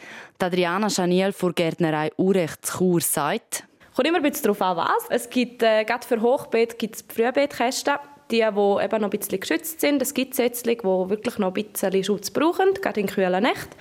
Die 0.41 0.45
Adriana 0.45 0.89
Chaniel 0.89 1.31
von 1.31 1.53
Gärtnerei 1.53 2.11
Urecht 2.17 2.59
Chur 2.65 3.01
sagt, 3.01 3.63
Kommt 3.97 4.09
immer 4.09 4.17
ein 4.17 4.23
bisschen 4.23 4.43
darauf 4.43 4.61
an, 4.61 4.77
was. 4.77 5.07
Es 5.09 5.27
gibt, 5.27 5.63
äh, 5.63 5.83
gerade 5.83 6.05
für 6.05 6.21
Hochbeet 6.21 6.77
gibt 6.77 6.97
es 6.97 7.05
Frühbeetkästen, 7.11 7.95
die, 8.29 8.37
die 8.37 8.41
eben 8.41 8.51
noch 8.51 8.79
ein 8.79 9.09
bisschen 9.09 9.39
geschützt 9.39 9.81
sind. 9.81 9.99
Es 10.03 10.13
gibt 10.13 10.35
Setzlinge, 10.35 10.81
die 10.83 11.09
wirklich 11.09 11.39
noch 11.39 11.47
ein 11.55 11.63
bisschen 11.63 12.03
Schutz 12.03 12.29
brauchen, 12.29 12.75
gerade 12.75 12.99
in 12.99 13.07
kühlen 13.07 13.41
Nächten. 13.41 13.75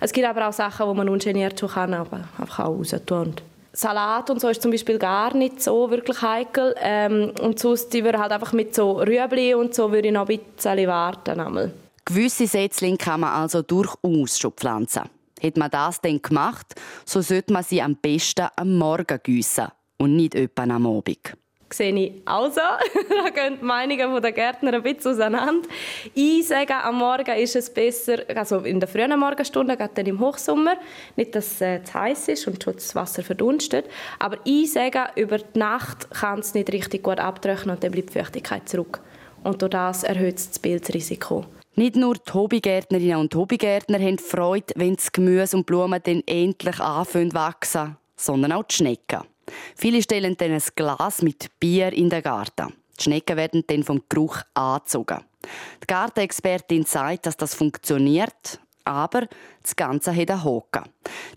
Es 0.00 0.12
gibt 0.12 0.26
aber 0.26 0.48
auch 0.48 0.52
Sachen, 0.52 0.88
die 0.88 0.96
man 0.96 1.08
ungeniert 1.08 1.60
schon 1.60 1.68
kann, 1.68 1.94
aber 1.94 2.24
einfach 2.36 2.64
auch 2.64 2.78
raus 2.78 2.96
tun. 3.06 3.34
Salat 3.72 4.28
und 4.30 4.40
so 4.40 4.48
ist 4.48 4.60
zum 4.60 4.72
Beispiel 4.72 4.98
gar 4.98 5.36
nicht 5.36 5.62
so 5.62 5.88
wirklich 5.88 6.20
heikel. 6.20 6.74
Ähm, 6.80 7.32
und 7.40 7.60
sonst 7.60 7.94
würde 7.94 8.18
halt 8.18 8.32
einfach 8.32 8.52
mit 8.52 8.74
so 8.74 9.00
Rüebli 9.00 9.54
und 9.54 9.72
so 9.72 9.92
würde 9.92 10.08
ich 10.08 10.14
noch 10.14 10.28
ein 10.28 10.40
bisschen 10.40 10.88
warten. 10.88 11.38
Einmal. 11.38 11.72
Gewisse 12.04 12.46
Setzlinge 12.46 12.96
kann 12.96 13.20
man 13.20 13.32
also 13.32 13.62
durchaus 13.62 14.38
schon 14.38 14.52
pflanzen. 14.52 15.02
Hat 15.42 15.56
man 15.56 15.70
das 15.70 16.00
dann 16.00 16.20
gemacht, 16.20 16.74
so 17.04 17.20
sollte 17.20 17.52
man 17.52 17.62
sie 17.62 17.80
am 17.80 17.96
besten 17.96 18.48
am 18.56 18.76
Morgen 18.76 19.18
gießen 19.22 19.68
und 19.98 20.16
nicht 20.16 20.34
etwa 20.34 20.64
am 20.64 20.86
Abend 20.86 21.34
sehe 21.72 21.94
ich 21.94 22.12
auch 22.26 22.50
so. 22.50 22.60
da 23.24 23.30
gehen 23.30 23.58
die 23.60 23.64
Meinungen 23.64 24.20
der 24.20 24.32
Gärtner 24.32 24.74
ein 24.74 24.82
bisschen 24.82 25.12
auseinander. 25.12 25.68
Einsägen 26.16 26.76
am 26.82 26.98
Morgen 26.98 27.36
ist 27.36 27.56
es 27.56 27.72
besser, 27.72 28.18
also 28.34 28.58
in 28.58 28.80
der 28.80 28.88
frühen 28.88 29.18
Morgenstunde, 29.18 29.76
gerade 29.76 29.94
dann 29.94 30.06
im 30.06 30.20
Hochsommer. 30.20 30.74
Nicht, 31.16 31.34
dass 31.34 31.52
es 31.52 31.60
äh, 31.60 31.82
zu 31.82 31.94
heiß 31.94 32.28
ist 32.28 32.46
und 32.46 32.62
schon 32.62 32.74
das 32.74 32.94
Wasser 32.94 33.22
verdunstet. 33.22 33.86
Aber 34.18 34.38
einsägen 34.46 35.06
über 35.16 35.38
die 35.38 35.58
Nacht 35.58 36.10
kann 36.10 36.40
es 36.40 36.54
nicht 36.54 36.72
richtig 36.72 37.02
gut 37.02 37.20
abtrocknen 37.20 37.74
und 37.74 37.84
dann 37.84 37.92
bleibt 37.92 38.10
die 38.10 38.18
Feuchtigkeit 38.18 38.68
zurück. 38.68 39.00
Und 39.42 39.62
durch 39.62 39.70
das 39.70 40.02
erhöht 40.02 40.38
es 40.38 40.48
das 40.48 40.58
Bildrisiko. 40.58 41.46
Nicht 41.76 41.96
nur 41.96 42.14
die 42.14 42.32
Hobbygärtnerinnen 42.32 43.16
und 43.16 43.34
Hobbygärtner 43.34 44.00
haben 44.00 44.18
Freude, 44.18 44.74
wenn 44.76 44.96
das 44.96 45.12
Gemüse 45.12 45.56
und 45.56 45.66
Blumen 45.66 46.00
dann 46.02 46.22
endlich 46.26 46.80
anfangen 46.80 47.32
wachsen, 47.32 47.96
sondern 48.16 48.52
auch 48.52 48.64
die 48.64 48.74
Schnecken. 48.74 49.22
Viele 49.76 50.02
stellen 50.02 50.36
dann 50.36 50.52
ein 50.52 50.62
Glas 50.74 51.22
mit 51.22 51.48
Bier 51.60 51.92
in 51.92 52.10
den 52.10 52.22
Garten. 52.22 52.72
Die 52.98 53.04
Schnecken 53.04 53.36
werden 53.36 53.64
dann 53.66 53.84
vom 53.84 54.02
Geruch 54.08 54.38
angezogen. 54.54 55.20
Die 55.82 55.86
Gartenexpertin 55.86 56.84
sagt, 56.84 57.26
dass 57.26 57.36
das 57.36 57.54
funktioniert, 57.54 58.60
aber 58.84 59.26
das 59.62 59.76
Ganze 59.76 60.14
hat 60.14 60.30
einen 60.30 60.44
Haken. 60.44 60.84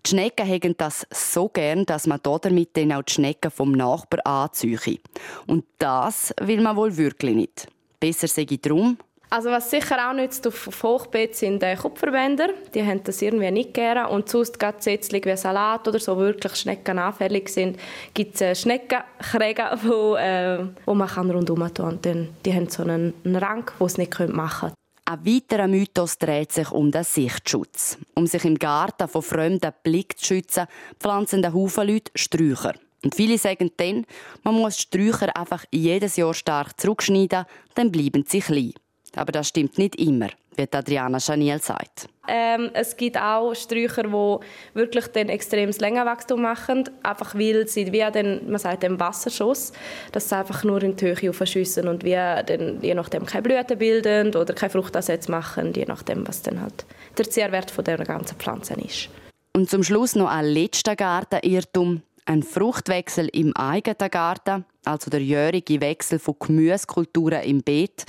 Die 0.06 0.10
Schnecken 0.10 0.48
haben 0.48 0.76
das 0.78 1.06
so 1.12 1.48
gern, 1.48 1.86
dass 1.86 2.08
man 2.08 2.20
damit 2.24 2.76
dann 2.76 2.92
auch 2.92 3.04
die 3.04 3.14
Schnecken 3.14 3.52
vom 3.52 3.72
Nachbar 3.72 4.26
anzieht. 4.26 5.02
Und 5.48 5.66
das 5.78 6.34
will 6.42 6.62
man 6.62 6.76
wohl 6.76 6.98
wirklich 6.98 7.36
nicht. 7.36 7.68
Besser 8.00 8.28
sage 8.28 8.56
ich 8.56 8.62
darum, 8.62 8.98
also 9.34 9.50
was 9.50 9.72
sicher 9.72 9.98
auch 10.08 10.14
nützt 10.14 10.46
auf 10.46 10.84
Hochbeet 10.84 11.36
sind 11.36 11.64
äh, 11.64 11.76
Kupferbänder. 11.76 12.50
Die 12.72 12.86
haben 12.86 13.04
das 13.04 13.20
irgendwie 13.20 13.50
nicht 13.50 13.74
gerne. 13.74 14.08
Und 14.08 14.30
sonst 14.30 14.60
gerade 14.60 14.78
Setzling 14.80 15.26
wie 15.26 15.36
Salat 15.36 15.88
oder 15.88 15.98
so 16.00 16.16
wirklich 16.18 16.56
schneckenanfällig 16.56 17.50
sind, 17.50 17.80
gibt 18.14 18.36
es 18.36 18.42
äh, 18.42 18.54
Schneckenkräge, 18.54 19.64
wo, 19.84 20.16
äh, 20.18 20.68
wo 20.86 20.94
man 20.94 21.08
kann 21.08 21.32
rundherum 21.32 21.74
tun 21.74 22.00
kann. 22.00 22.30
Die 22.46 22.54
haben 22.54 22.70
so 22.70 22.84
einen, 22.84 23.16
einen 23.26 23.36
Rang, 23.38 23.72
den 23.80 23.90
sie 23.90 24.02
nicht 24.02 24.20
machen 24.30 24.70
können. 24.70 24.74
Ein 25.06 25.26
weiterer 25.26 25.68
Mythos 25.68 26.20
dreht 26.20 26.52
sich 26.52 26.72
um 26.72 26.92
den 26.92 27.04
Sichtschutz. 27.04 27.98
Um 28.14 28.28
sich 28.28 28.46
im 28.46 28.60
Garten 28.60 29.08
von 29.08 29.24
fremden 29.24 29.74
Blick 29.82 30.20
zu 30.20 30.28
schützen, 30.28 30.68
pflanzen 31.00 31.42
der 31.42 31.54
Haufen 31.54 31.88
Leute 31.88 32.12
Sträucher. 32.14 32.76
Und 33.04 33.16
viele 33.16 33.40
sagen 33.40 33.72
dann, 33.78 34.06
man 34.44 34.54
muss 34.54 34.80
Sträucher 34.80 35.36
einfach 35.36 35.66
jedes 35.72 36.18
Jahr 36.18 36.36
stark 36.36 36.80
zurückschneiden, 36.80 37.46
dann 37.74 37.92
bleiben 37.92 38.26
sie 38.28 38.40
klein. 38.40 38.74
Aber 39.16 39.32
das 39.32 39.48
stimmt 39.48 39.78
nicht 39.78 39.96
immer, 39.96 40.30
wie 40.56 40.68
Adriana 40.72 41.20
Chaniel 41.20 41.62
sagt. 41.62 42.08
Ähm, 42.28 42.72
es 42.74 42.96
gibt 42.96 43.18
auch 43.18 43.54
Sträucher, 43.54 44.04
die 44.04 44.38
wirklich 44.74 45.08
den 45.08 45.30
extremes 45.30 45.80
Längenwachstum 45.80 46.42
machen, 46.42 46.90
einfach 47.04 47.36
weil 47.36 47.68
sie 47.68 47.92
wie 47.92 48.12
den, 48.12 48.50
man 48.50 48.60
sagt, 48.60 48.84
dem 48.84 49.00
Wasserschuss, 49.00 49.74
dass 50.12 50.30
sie 50.30 50.38
einfach 50.38 50.64
nur 50.64 50.82
in 50.84 50.96
die 50.96 51.06
Höhe 51.06 51.30
aufschiessen 51.30 51.88
und 51.88 52.04
wie 52.04 52.14
dann, 52.14 52.80
je 52.82 52.96
nachdem 52.96 53.26
keine 53.26 53.44
Blüten 53.44 53.78
bilden 53.78 54.36
oder 54.36 54.54
keine 54.54 54.70
Fruchtansätze 54.70 55.30
machen, 55.30 55.74
je 55.74 55.86
nachdem, 55.86 56.28
was 56.28 56.42
dann 56.42 56.62
halt 56.62 56.86
der 57.18 57.30
Zehrwert 57.30 57.70
von 57.70 57.84
der 57.84 57.98
ganzen 57.98 58.38
Pflanze 58.38 58.76
ist. 58.76 59.10
Und 59.56 59.70
zum 59.70 59.84
Schluss 59.84 60.16
noch 60.16 60.30
ein 60.30 60.46
letzter 60.46 60.96
Gartenirrtum. 60.96 62.02
Ein 62.26 62.42
Fruchtwechsel 62.42 63.28
im 63.34 63.54
eigenen 63.54 64.10
Garten, 64.10 64.64
also 64.86 65.12
der 65.12 65.22
jährige 65.22 65.82
Wechsel 65.82 66.20
von 66.20 66.36
Gemüsekulturen 66.40 67.44
im 67.44 67.62
Beet, 67.62 68.06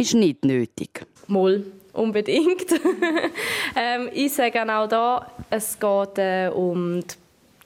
ist 0.00 0.14
nicht 0.14 0.44
nötig. 0.44 1.06
Moll, 1.26 1.64
unbedingt. 1.92 2.66
ähm, 3.76 4.08
ich 4.12 4.32
sage 4.32 4.62
auch 4.62 4.88
da, 4.88 5.30
es 5.50 5.78
geht 5.78 6.18
äh, 6.18 6.48
um 6.48 7.00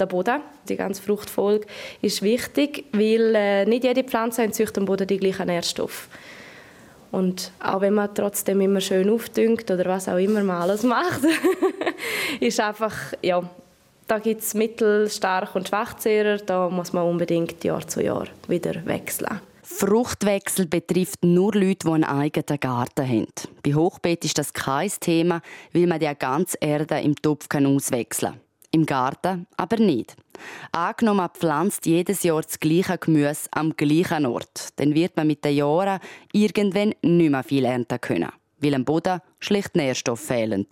den 0.00 0.08
Boden. 0.08 0.40
Die 0.68 0.76
ganze 0.76 1.02
Fruchtfolge 1.02 1.66
ist 2.02 2.22
wichtig, 2.22 2.84
weil 2.92 3.34
äh, 3.34 3.64
nicht 3.66 3.84
jede 3.84 4.02
Pflanze 4.02 4.42
entzüchtet 4.42 4.78
am 4.78 4.84
Boden 4.86 5.06
die 5.06 5.18
gleichen 5.18 5.46
Nährstoffe. 5.46 6.08
Und 7.12 7.52
auch 7.60 7.80
wenn 7.80 7.94
man 7.94 8.12
trotzdem 8.12 8.60
immer 8.60 8.80
schön 8.80 9.08
aufdüngt 9.08 9.70
oder 9.70 9.84
was 9.84 10.08
auch 10.08 10.18
immer 10.18 10.42
man 10.42 10.62
alles 10.62 10.82
macht, 10.82 11.20
ist 12.40 12.58
einfach, 12.58 12.94
ja, 13.22 13.48
da 14.08 14.18
gibt 14.18 14.40
es 14.40 14.54
mittelstark 14.54 15.54
und 15.54 15.68
Schwachzehrer, 15.68 16.38
da 16.38 16.68
muss 16.68 16.92
man 16.92 17.04
unbedingt 17.04 17.62
Jahr 17.62 17.86
zu 17.86 18.02
Jahr 18.02 18.26
wieder 18.48 18.84
wechseln. 18.84 19.40
Fruchtwechsel 19.66 20.66
betrifft 20.66 21.24
nur 21.24 21.54
Leute, 21.54 21.86
die 21.86 21.90
einen 21.90 22.04
eigenen 22.04 22.60
Garten 22.60 23.08
haben. 23.08 23.26
Bei 23.62 23.72
Hochbeet 23.72 24.22
ist 24.26 24.36
das 24.36 24.52
kein 24.52 24.90
Thema, 25.00 25.40
weil 25.72 25.86
man 25.86 26.00
die 26.00 26.14
ganze 26.18 26.58
Erde 26.60 27.00
im 27.00 27.16
Topf 27.16 27.46
auswechseln 27.50 28.32
kann. 28.32 28.40
Im 28.72 28.84
Garten 28.84 29.46
aber 29.56 29.78
nicht. 29.78 30.16
Angenommen, 30.70 31.16
man 31.18 31.30
pflanzt 31.30 31.86
jedes 31.86 32.24
Jahr 32.24 32.42
das 32.42 32.60
gleiche 32.60 32.98
Gemüse 32.98 33.48
am 33.52 33.74
gleichen 33.74 34.26
Ort, 34.26 34.68
dann 34.76 34.94
wird 34.94 35.16
man 35.16 35.28
mit 35.28 35.42
den 35.44 35.56
Jahren 35.56 36.00
irgendwann 36.32 36.92
nicht 37.00 37.30
mehr 37.30 37.42
viel 37.42 37.64
ernten 37.64 38.00
können, 38.02 38.32
weil 38.58 38.74
am 38.74 38.84
Boden 38.84 39.20
schlicht 39.40 39.76
Nährstoffe 39.76 40.26
fehlen. 40.26 40.66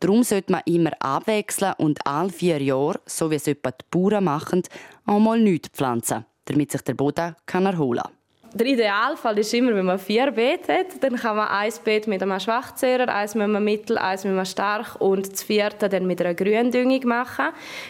Darum 0.00 0.22
sollte 0.22 0.52
man 0.52 0.62
immer 0.64 0.92
abwechseln 1.00 1.74
und 1.76 2.06
alle 2.06 2.30
vier 2.30 2.62
Jahre, 2.62 3.00
so 3.04 3.30
wie 3.30 3.34
es 3.34 3.46
etwa 3.46 3.72
die 3.72 3.84
Bauern 3.90 4.24
machen, 4.24 4.62
einmal 5.04 5.38
nichts 5.38 5.68
pflanzen, 5.68 6.24
damit 6.46 6.72
sich 6.72 6.82
der 6.82 6.94
Boden 6.94 7.36
erholen 7.46 8.00
kann 8.00 8.21
der 8.54 8.66
Idealfall 8.66 9.38
ist 9.38 9.54
immer, 9.54 9.74
wenn 9.74 9.86
man 9.86 9.98
vier 9.98 10.30
Beete 10.30 10.72
hat, 10.72 10.86
dann 11.00 11.16
kann 11.16 11.36
man 11.36 11.48
ein 11.48 11.72
Beet 11.84 12.06
mit 12.06 12.22
einem 12.22 12.38
Schwachzehrer, 12.38 13.08
eins 13.08 13.34
mit 13.34 13.44
einem 13.44 13.64
Mittel, 13.64 13.96
eins 13.96 14.24
mit 14.24 14.32
einem 14.32 14.44
Stark 14.44 15.00
und 15.00 15.32
das 15.32 15.42
vierte 15.42 15.88
dann 15.88 16.06
mit 16.06 16.20
einer 16.20 16.34
Gründüngung 16.34 17.06
machen. 17.06 17.46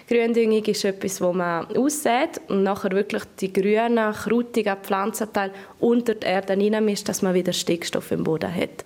Gründüngung 0.09 0.65
ist 0.65 0.85
etwas, 0.85 1.21
wo 1.21 1.33
man 1.33 1.67
aussät 1.77 2.41
und 2.49 2.63
nachher 2.63 2.93
wirklich 2.93 3.25
die 3.41 3.53
grünen, 3.53 4.13
krutigen 4.13 4.77
Pflanzenteile 4.83 5.53
unter 5.81 6.15
die 6.15 6.27
Erde 6.27 6.53
reinmischt, 6.53 7.09
dass 7.09 7.23
man 7.23 7.35
wieder 7.35 7.53
Stickstoff 7.53 8.13
im 8.13 8.23
Boden 8.23 8.55
hat. 8.55 8.85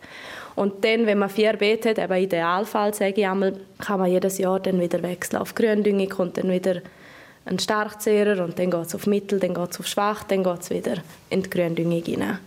Und 0.54 0.82
dann, 0.84 1.04
wenn 1.06 1.18
man 1.18 1.28
vier 1.28 1.52
Beete 1.52 1.90
hat, 1.90 1.98
eben 1.98 2.14
Idealfall, 2.14 2.94
sage 2.94 3.20
ich 3.20 3.26
einmal, 3.26 3.60
kann 3.78 4.00
man 4.00 4.10
jedes 4.10 4.38
Jahr 4.38 4.58
dann 4.58 4.80
wieder 4.80 5.02
wechseln 5.02 5.40
auf 5.40 5.54
Gründüngung 5.54 6.12
und 6.18 6.38
dann 6.38 6.50
wieder 6.50 6.80
ein 7.46 7.58
Starkzehrer 7.58 8.44
und 8.44 8.58
dann 8.58 8.70
geht 8.70 8.86
es 8.86 8.94
auf 8.94 9.06
Mittel, 9.06 9.40
dann 9.40 9.54
geht 9.54 9.70
es 9.70 9.80
auf 9.80 9.86
Schwach, 9.86 10.24
dann 10.24 10.42
geht 10.42 10.60
es 10.60 10.70
wieder 10.70 10.96
in 11.30 11.42
die 11.42 11.50
Gründüngung 11.50 12.02
hinein. 12.02 12.38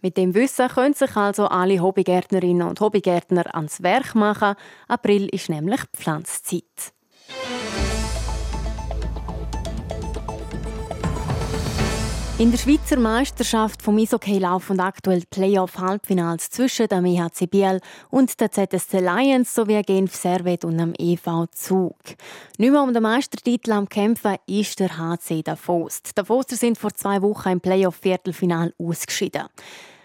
Mit 0.00 0.16
dem 0.16 0.34
Wissen 0.34 0.68
können 0.68 0.94
sich 0.94 1.16
also 1.16 1.48
alle 1.48 1.80
Hobbygärtnerinnen 1.80 2.68
und 2.68 2.80
Hobbygärtner 2.80 3.54
ans 3.54 3.82
Werk 3.82 4.14
machen. 4.14 4.54
April 4.86 5.28
ist 5.28 5.48
nämlich 5.48 5.80
Pflanzzeit. 5.92 6.92
In 12.38 12.52
der 12.52 12.58
Schweizer 12.58 13.00
Meisterschaft 13.00 13.82
vom 13.82 13.98
Eishockey 13.98 14.38
laufen 14.38 14.78
aktuell 14.78 15.24
Playoff-Halbfinals 15.28 16.50
zwischen 16.50 16.86
dem 16.86 17.04
EHC 17.04 17.50
Biel 17.50 17.80
und 18.10 18.38
der 18.38 18.52
ZSC 18.52 19.00
Lions 19.00 19.52
sowie 19.52 19.82
Genf 19.82 20.14
Servet 20.14 20.64
und 20.64 20.78
dem 20.78 20.94
EV 20.96 21.48
Zug. 21.50 21.96
Nicht 22.56 22.70
mehr 22.70 22.80
um 22.80 22.94
den 22.94 23.02
Meistertitel 23.02 23.72
am 23.72 23.88
Kämpfen 23.88 24.36
ist 24.46 24.78
der 24.78 24.96
HC 24.96 25.42
Davost. 25.42 26.10
Die 26.10 26.14
Davoster 26.14 26.54
sind 26.54 26.78
vor 26.78 26.94
zwei 26.94 27.20
Wochen 27.22 27.48
im 27.48 27.60
Playoff-Viertelfinal 27.60 28.72
ausgeschieden. 28.78 29.48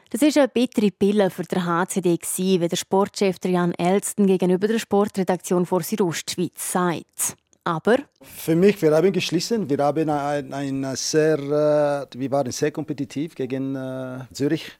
Das 0.10 0.22
war 0.22 0.36
eine 0.36 0.48
bittere 0.48 0.90
Pille 0.90 1.30
für 1.30 1.44
den 1.44 1.64
HCD, 1.64 2.18
wie 2.60 2.68
der 2.68 2.78
Sportchef 2.78 3.36
Jan 3.46 3.76
Elston 3.76 4.26
gegenüber 4.26 4.68
der 4.68 4.80
Sportredaktion 4.80 5.68
vor 5.68 5.84
Südostschweiz 5.84 6.72
sagt. 6.72 7.38
Aber 7.66 7.96
für 8.22 8.56
mich, 8.56 8.82
wir 8.82 8.94
haben 8.94 9.12
geschlossen. 9.14 9.70
Wir 9.70 9.78
haben 9.78 10.10
ein, 10.10 10.54
ein 10.54 10.96
sehr, 10.96 11.38
äh, 11.40 12.20
wir 12.20 12.32
waren 12.32 12.52
sehr 12.52 12.72
kompetitiv 12.72 13.36
gegen 13.36 13.76
äh, 13.76 14.20
Zürich. 14.34 14.72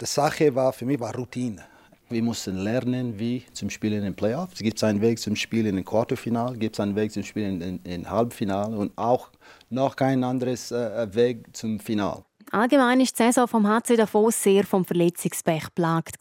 Die 0.00 0.06
Sache 0.06 0.54
war 0.54 0.72
für 0.72 0.86
mich 0.86 0.98
war 0.98 1.14
Routine. 1.14 1.62
Wir 2.08 2.22
mussten 2.22 2.56
lernen, 2.56 3.18
wie 3.18 3.44
zum 3.52 3.70
Spielen 3.70 4.04
in 4.04 4.14
Playoffs. 4.14 4.54
Es 4.54 4.60
gibt 4.60 4.82
einen 4.82 5.00
Weg 5.00 5.18
zum 5.20 5.36
Spielen 5.36 5.76
im 5.76 5.84
Quarterfinal, 5.84 6.56
gibt 6.56 6.74
es 6.76 6.80
einen 6.80 6.96
Weg 6.96 7.12
zum 7.12 7.22
Spielen 7.22 7.60
in, 7.60 7.80
in 7.84 8.10
Halbfinale 8.10 8.76
und 8.76 8.96
auch 8.96 9.28
noch 9.68 9.94
kein 9.94 10.24
anderes 10.24 10.72
äh, 10.72 11.14
Weg 11.14 11.54
zum 11.54 11.78
Final. 11.78 12.24
Allgemein 12.50 12.98
war 12.98 13.06
die 13.06 13.12
Saison 13.14 13.46
vom 13.46 13.68
HC 13.68 13.96
Davos 13.96 14.42
sehr 14.42 14.64
vom 14.64 14.84
Verletzungspech 14.84 15.68
plagt. 15.74 16.16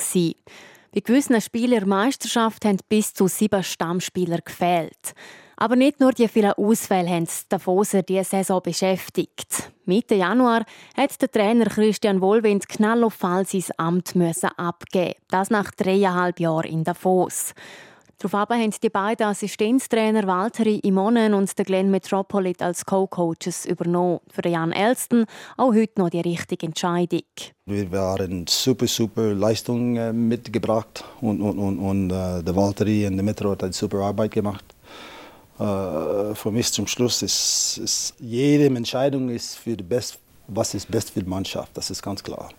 Bei 0.94 1.02
gewissen 1.02 1.40
Spielern 1.42 1.88
Meisterschaft 1.88 2.66
haben 2.66 2.78
bis 2.88 3.14
zu 3.14 3.28
sieben 3.28 3.64
Stammspieler 3.64 4.40
gefehlt. 4.46 5.14
Aber 5.62 5.76
nicht 5.76 6.00
nur 6.00 6.14
die 6.14 6.30
vielen 6.30 6.54
Ausfälle 6.54 7.10
haben 7.10 7.26
die 7.26 7.50
Davoser 7.50 8.02
diese 8.02 8.24
Saison 8.24 8.62
beschäftigt. 8.64 9.70
Mitte 9.84 10.16
Januar 10.16 10.64
hat 10.96 11.22
der 11.22 11.30
Trainer 11.30 11.66
Christian 11.66 12.22
Wohlwind 12.22 12.70
knallauf 12.70 13.16
Fall 13.16 13.46
sein 13.46 13.64
Amt 13.76 14.14
abgeben 14.56 15.16
Das 15.28 15.50
nach 15.50 15.72
dreieinhalb 15.72 16.40
Jahren 16.40 16.72
in 16.72 16.86
Davos. 16.86 17.54
Daraufhin 18.20 18.62
haben 18.62 18.74
die 18.82 18.90
beiden 18.90 19.28
Assistenztrainer 19.28 20.28
Walteri 20.28 20.80
Imonen 20.80 21.34
und 21.34 21.54
Glenn 21.58 21.92
Metropolit 21.92 22.62
als 22.62 22.86
Co-Coaches 22.86 23.66
übernommen. 23.66 24.20
Für 24.32 24.48
Jan 24.48 24.72
Elston 24.72 25.26
auch 25.58 25.74
heute 25.74 26.00
noch 26.00 26.10
die 26.10 26.22
richtige 26.22 26.68
Entscheidung. 26.68 27.24
Wir 27.66 27.92
haben 27.92 28.46
super, 28.48 28.88
super 28.88 29.34
Leistung 29.34 29.98
äh, 29.98 30.14
mitgebracht 30.14 31.04
und, 31.20 31.42
und, 31.42 31.60
und, 31.60 31.80
und 31.80 32.12
äh, 32.12 32.44
der 32.44 32.56
Walteri 32.56 33.08
und 33.08 33.18
der 33.18 33.24
Metro 33.24 33.52
hat 33.52 33.74
super 33.74 34.00
Arbeit 34.00 34.32
gemacht. 34.32 34.64
Äh, 35.60 36.36
für 36.36 36.52
mich 36.52 36.72
zum 36.72 36.88
Schluss 36.88 37.22
ist, 37.22 37.80
ist 37.84 38.14
jede 38.20 38.66
Entscheidung 38.66 39.30
ist 39.30 39.58
für 39.58 39.76
die 39.76 39.84
Best, 39.84 40.18
was 40.48 40.74
ist 40.74 40.90
best 40.90 41.12
für 41.12 41.22
die 41.22 41.30
Mannschaft, 41.30 41.76
das 41.76 41.90
ist 41.90 42.02
ganz 42.02 42.24
klar. 42.24 42.50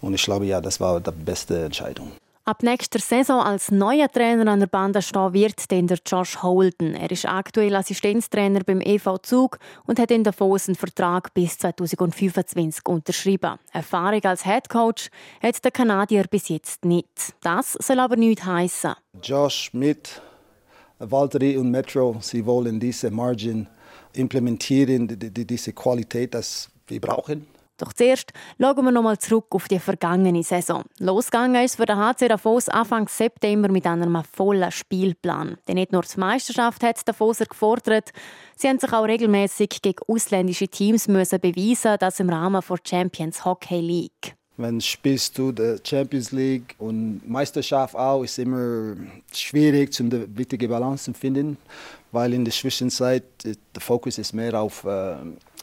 Und 0.00 0.14
ich 0.14 0.22
glaube, 0.22 0.46
ja, 0.46 0.60
das 0.60 0.80
war 0.80 1.00
die 1.00 1.10
beste 1.10 1.64
Entscheidung. 1.64 2.12
Ab 2.46 2.64
nächster 2.64 2.98
Saison 2.98 3.40
als 3.42 3.70
neuer 3.70 4.10
Trainer 4.10 4.50
an 4.50 4.58
der 4.58 4.66
Bande 4.66 5.02
stehen 5.02 5.32
wird 5.34 5.70
dann 5.70 5.86
der 5.86 5.98
Josh 6.04 6.42
Holden. 6.42 6.94
Er 6.94 7.10
ist 7.10 7.26
aktuell 7.26 7.76
Assistenztrainer 7.76 8.64
beim 8.64 8.80
EV 8.80 9.18
Zug 9.22 9.58
und 9.86 10.00
hat 10.00 10.10
in 10.10 10.24
Davos 10.24 10.66
einen 10.66 10.74
Vertrag 10.74 11.32
bis 11.34 11.58
2025 11.58 12.88
unterschrieben. 12.88 13.58
Erfahrung 13.72 14.24
als 14.24 14.44
Head 14.44 14.68
Coach 14.68 15.10
hat 15.40 15.62
der 15.62 15.70
Kanadier 15.70 16.24
bis 16.28 16.48
jetzt 16.48 16.84
nicht. 16.84 17.34
Das 17.42 17.74
soll 17.74 18.00
aber 18.00 18.16
nichts 18.16 18.44
heißen. 18.44 18.94
Josh 19.22 19.70
mit 19.72 20.20
Valtteri 21.00 21.56
und 21.56 21.70
Metro, 21.70 22.16
sie 22.20 22.44
wollen 22.44 22.78
diese 22.78 23.10
Margin 23.10 23.66
implementieren, 24.12 25.08
diese 25.08 25.72
Qualität, 25.72 26.34
das 26.34 26.68
wir 26.86 27.00
brauchen. 27.00 27.46
Doch 27.78 27.94
zuerst 27.94 28.32
schauen 28.60 28.84
wir 28.84 28.92
nochmal 28.92 29.18
zurück 29.18 29.46
auf 29.50 29.66
die 29.66 29.78
vergangene 29.78 30.42
Saison. 30.42 30.82
Losgegangen 30.98 31.64
ist 31.64 31.76
für 31.76 31.86
den 31.86 31.96
HC 31.96 32.28
Davos 32.28 32.68
Anfang 32.68 33.08
September 33.08 33.70
mit 33.70 33.86
einem 33.86 34.22
vollen 34.30 34.70
Spielplan. 34.70 35.56
Denn 35.66 35.76
nicht 35.76 35.90
nur 35.90 36.02
die 36.02 36.20
Meisterschaft 36.20 36.82
hat 36.82 37.08
Davoser 37.08 37.46
gefordert, 37.46 38.10
sie 38.54 38.68
haben 38.68 38.78
sich 38.78 38.92
auch 38.92 39.04
regelmäßig 39.04 39.80
gegen 39.80 40.04
ausländische 40.06 40.68
Teams 40.68 41.08
müssen 41.08 41.40
beweisen, 41.40 41.96
das 41.98 42.20
im 42.20 42.28
Rahmen 42.28 42.62
der 42.68 42.78
Champions 42.84 43.46
Hockey 43.46 43.80
League. 43.80 44.36
Wenn 44.60 44.80
spielst 44.80 45.38
du 45.38 45.52
die 45.52 45.76
Champions 45.82 46.32
League 46.32 46.74
und 46.78 47.22
Meisterschaft 47.26 47.94
auch, 47.94 48.22
ist 48.22 48.38
immer 48.38 48.94
schwierig, 49.32 49.98
um 50.00 50.10
die 50.10 50.26
richtige 50.36 50.68
Balance 50.68 51.04
zu 51.04 51.14
finden, 51.14 51.56
weil 52.12 52.34
in 52.34 52.44
der 52.44 52.52
Zwischenzeit 52.52 53.24
der 53.44 53.80
Fokus 53.80 54.18
ist 54.18 54.34
mehr 54.34 54.60
auf 54.60 54.84
äh, 54.84 55.16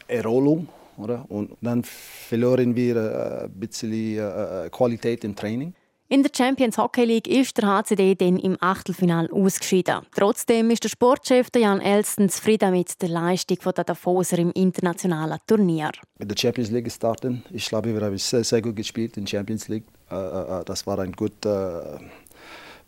Erholung 0.08 0.68
oder? 0.98 1.24
Und 1.28 1.56
dann 1.60 1.84
verloren 1.84 2.74
wir 2.74 2.96
äh, 2.96 3.44
ein 3.44 3.52
bisschen 3.52 3.92
äh, 3.92 4.66
äh, 4.66 4.70
Qualität 4.70 5.24
im 5.24 5.34
Training. 5.34 5.74
In 6.10 6.22
der 6.22 6.30
Champions 6.34 6.78
Hockey 6.78 7.04
League 7.04 7.28
ist 7.28 7.58
der 7.58 7.66
HCD 7.66 8.14
dann 8.14 8.38
im 8.38 8.56
Achtelfinal 8.60 9.28
ausgeschieden. 9.30 10.06
Trotzdem 10.16 10.70
ist 10.70 10.82
der 10.82 10.88
Sportchef 10.88 11.48
Jan 11.54 11.82
Elsten 11.82 12.30
zufrieden 12.30 12.70
mit 12.70 13.02
der 13.02 13.10
Leistung 13.10 13.58
der 13.76 13.84
Davoser 13.84 14.38
im 14.38 14.50
internationalen 14.52 15.38
Turnier. 15.46 15.90
Mit 16.18 16.30
der 16.30 16.36
Champions 16.38 16.70
League 16.70 16.90
starten, 16.90 17.44
ich 17.50 17.68
glaube, 17.68 17.92
wir 17.92 18.00
haben 18.00 18.16
sehr, 18.16 18.42
sehr 18.42 18.62
gut 18.62 18.76
gespielt 18.76 19.18
in 19.18 19.26
der 19.26 19.32
Champions 19.32 19.68
League. 19.68 19.84
Das 20.08 20.86
war 20.86 20.98
ein 20.98 21.12
guter 21.12 22.00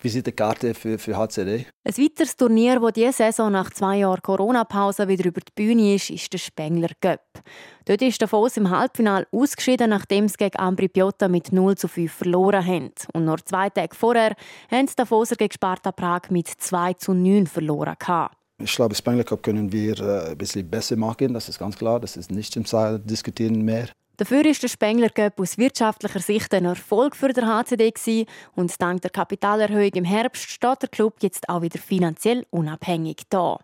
Visitekarte 0.03 0.75
für, 0.75 0.99
für 0.99 1.17
HCD. 1.17 1.67
Ein 1.85 1.97
weiteres 1.97 2.37
Turnier, 2.37 2.81
das 2.81 2.93
diese 2.93 3.13
Saison 3.13 3.53
nach 3.53 3.71
zwei 3.71 3.99
Jahren 3.99 4.23
Corona-Pause 4.23 5.09
wieder 5.09 5.27
über 5.27 5.41
die 5.41 5.53
Bühne 5.55 5.95
ist, 5.95 6.11
ist 6.11 6.33
der 6.33 6.39
Spengler 6.39 6.91
Cup. 7.01 7.21
Dort 7.85 8.03
ist 8.03 8.21
Davos 8.23 8.57
im 8.57 8.71
Halbfinale 8.71 9.27
ausgeschieden, 9.33 9.91
nachdem 9.91 10.29
sie 10.29 10.37
gegen 10.37 10.59
Ambri 10.59 10.89
Piotta 10.89 11.29
mit 11.29 11.53
0 11.53 11.77
zu 11.77 11.89
5 11.89 12.13
verloren 12.13 12.67
haben. 12.67 12.93
Und 13.13 13.25
nur 13.25 13.39
zwei 13.45 13.71
Tage 13.71 13.95
vorher 13.95 14.35
haben 14.71 14.87
die 14.87 14.95
Davoser 14.97 15.37
gegen 15.37 15.53
Sparta 15.53 15.93
Prag 15.93 16.31
mit 16.31 16.49
2 16.49 16.95
zu 16.95 17.13
9 17.13 17.47
verloren. 17.47 17.97
Ich 18.63 18.75
glaube, 18.75 18.95
Spengler 18.95 19.25
Cup 19.25 19.43
können 19.43 19.73
wir 19.73 19.99
äh, 20.01 20.31
ein 20.31 20.39
bisschen 20.39 20.69
besser 20.69 20.97
machen, 20.97 21.33
das 21.33 21.49
ist 21.49 21.59
ganz 21.59 21.77
klar. 21.77 21.99
Das 21.99 22.17
ist 22.17 22.31
nicht 22.31 22.55
im 22.57 22.67
Saal 22.67 22.99
diskutieren 22.99 23.63
mehr. 23.63 23.89
Dafür 24.21 24.45
ist 24.45 24.63
der 24.63 24.69
Spengler 24.69 25.09
Cup 25.09 25.41
aus 25.41 25.57
wirtschaftlicher 25.57 26.21
Sicht 26.21 26.53
ein 26.53 26.67
Erfolg 26.67 27.17
für 27.17 27.33
den 27.33 27.47
HCD 27.47 27.91
gewesen. 27.91 28.27
und 28.55 28.71
dank 28.79 29.01
der 29.01 29.11
Kapitalerhöhung 29.11 29.93
im 29.95 30.05
Herbst 30.05 30.51
steht 30.51 30.83
der 30.83 30.91
Club 30.91 31.15
jetzt 31.23 31.49
auch 31.49 31.63
wieder 31.63 31.79
finanziell 31.79 32.45
unabhängig 32.51 33.23
da. 33.31 33.59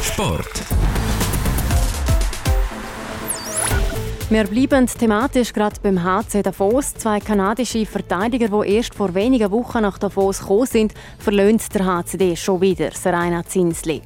Sport. 0.00 0.62
Wir 4.30 4.44
bleiben 4.44 4.86
thematisch 4.86 5.52
gerade 5.52 5.80
beim 5.82 6.04
HC 6.04 6.44
Davos. 6.44 6.94
Zwei 6.94 7.18
kanadische 7.18 7.84
Verteidiger, 7.84 8.62
die 8.62 8.70
erst 8.76 8.94
vor 8.94 9.12
wenigen 9.14 9.50
Wochen 9.50 9.82
nach 9.82 9.98
Davos 9.98 10.38
gekommen 10.38 10.66
sind, 10.66 10.94
verlöhnt 11.18 11.74
der 11.74 11.84
HCD 11.84 12.36
schon 12.36 12.60
wieder, 12.60 12.92
Serena 12.92 13.44
Zinsli. 13.44 14.00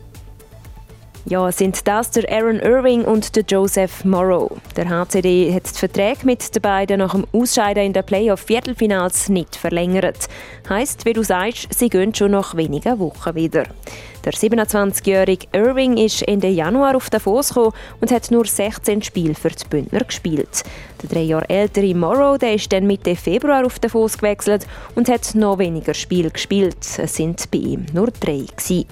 Ja, 1.29 1.51
sind 1.51 1.89
das 1.89 2.13
der 2.13 2.31
Aaron 2.31 2.61
Irving 2.61 3.05
und 3.05 3.35
der 3.35 3.43
Joseph 3.43 4.05
Morrow. 4.05 4.49
Der 4.77 4.89
HCD 4.89 5.53
hat 5.53 5.69
die 5.69 5.77
Verträge 5.77 6.21
mit 6.25 6.55
den 6.55 6.63
beiden 6.63 7.01
nach 7.01 7.17
dem 7.17 7.27
Ausscheiden 7.33 7.83
in 7.83 7.93
den 7.93 8.05
Playoff-Viertelfinals 8.05 9.29
nicht 9.29 9.57
verlängert. 9.57 10.29
Heißt, 10.69 11.05
wie 11.05 11.15
du 11.15 11.25
sagst, 11.25 11.67
sie 11.75 11.89
gehen 11.89 12.15
schon 12.15 12.31
nach 12.31 12.55
wenigen 12.55 13.01
Wochen 13.01 13.35
wieder. 13.35 13.65
Der 14.27 14.33
27-jährige 14.33 15.47
Irving 15.53 15.99
ist 15.99 16.27
Ende 16.27 16.49
Januar 16.49 16.97
auf 16.97 17.11
Davos 17.11 17.51
gekommen 17.51 17.73
und 18.01 18.11
hat 18.11 18.33
nur 18.33 18.45
16 18.45 19.03
Spiele 19.03 19.37
für 19.37 19.51
die 19.51 19.65
Bündner 19.71 20.01
gespielt. 20.01 20.65
Der 21.01 21.11
drei 21.11 21.23
Jahre 21.23 21.49
ältere 21.49 21.95
Morrow 21.95 22.37
der 22.37 22.55
ist 22.55 22.73
dann 22.73 22.89
Mitte 22.89 23.15
Februar 23.15 23.65
auf 23.65 23.79
Davos 23.79 24.19
gewechselt 24.19 24.67
und 24.97 25.09
hat 25.09 25.37
noch 25.37 25.59
weniger 25.59 25.95
Spiele 25.95 26.33
gespielt. 26.33 26.79
Es 26.99 27.15
sind 27.15 27.49
bei 27.53 27.59
ihm 27.59 27.87
nur 27.93 28.09
drei. 28.09 28.47
Gewesen. 28.57 28.87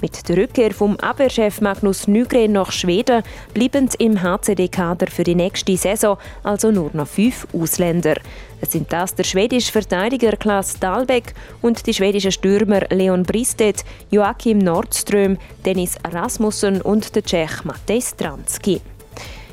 Mit 0.00 0.28
der 0.28 0.36
Rückkehr 0.36 0.72
vom 0.72 0.96
Abwehrchef 0.98 1.60
Magnus 1.60 2.06
Nygren 2.06 2.52
nach 2.52 2.70
Schweden 2.70 3.24
bleiben 3.54 3.88
im 3.98 4.22
HCD-Kader 4.22 5.08
für 5.08 5.24
die 5.24 5.34
nächste 5.34 5.76
Saison 5.76 6.16
also 6.44 6.70
nur 6.70 6.90
noch 6.92 7.08
fünf 7.08 7.48
Ausländer. 7.52 8.14
Es 8.60 8.72
sind 8.72 8.92
das 8.92 9.14
der 9.14 9.24
schwedische 9.24 9.72
Verteidiger 9.72 10.36
Klaas 10.36 10.78
Dahlbeck 10.78 11.34
und 11.62 11.86
die 11.86 11.94
schwedischen 11.94 12.32
Stürmer 12.32 12.80
Leon 12.90 13.22
Bristet, 13.22 13.84
Joachim 14.10 14.58
Nordström, 14.58 15.38
Dennis 15.64 15.96
Rasmussen 16.10 16.80
und 16.80 17.14
der 17.14 17.22
Tschech 17.22 17.64
Matej 17.64 18.00
Stransky. 18.00 18.80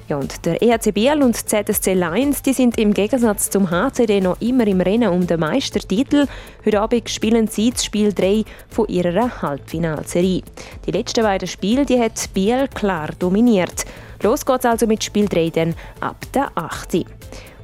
Ja, 0.10 0.18
und 0.18 0.46
der 0.46 0.62
EHC 0.62 0.92
Biel 0.94 1.24
und 1.24 1.36
ZSC 1.36 1.94
Lions 1.94 2.42
die 2.42 2.52
sind 2.52 2.78
im 2.78 2.94
Gegensatz 2.94 3.50
zum 3.50 3.72
HCD 3.72 4.20
noch 4.20 4.39
immer 4.42 4.68
im 4.68 4.82
Rennen 4.82 5.10
um 5.10 5.26
den 5.26 5.39
Meistertitel. 5.39 6.28
Heute 6.66 6.82
Abend 6.82 7.10
spielen 7.10 7.48
sie 7.48 7.72
das 7.72 7.86
Spiel 7.86 8.12
3 8.12 8.44
von 8.70 8.88
ihrer 8.89 9.42
Halbfinalserie. 9.42 10.44
Die 10.86 10.92
letzten 10.92 11.24
beiden 11.24 11.48
Spiele 11.48 11.86
die 11.86 12.00
hat 12.00 12.30
Biel 12.34 12.68
klar 12.68 13.10
dominiert. 13.18 13.86
Los 14.22 14.46
geht's 14.46 14.66
also 14.66 14.88
mit 14.88 15.04
Spiel 15.04 15.28
3 15.28 15.50
dann 15.50 15.76
ab 16.02 16.18
der 16.34 16.52
8. 16.56 17.06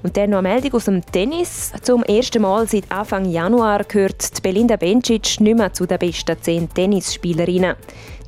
Und 0.02 0.16
dann 0.16 0.30
noch 0.30 0.38
eine 0.38 0.48
Meldung 0.48 0.74
aus 0.74 0.86
dem 0.86 1.06
Tennis. 1.06 1.74
Zum 1.82 2.04
ersten 2.04 2.42
Mal 2.42 2.68
seit 2.68 2.90
Anfang 2.90 3.26
Januar 3.30 3.84
gehört 3.84 4.42
Belinda 4.42 4.78
Bencic 4.78 5.42
nicht 5.42 5.58
mehr 5.58 5.74
zu 5.74 5.86
den 5.86 6.00
besten 6.00 6.42
zehn 6.42 6.70
Tennisspielerinnen. 6.74 7.76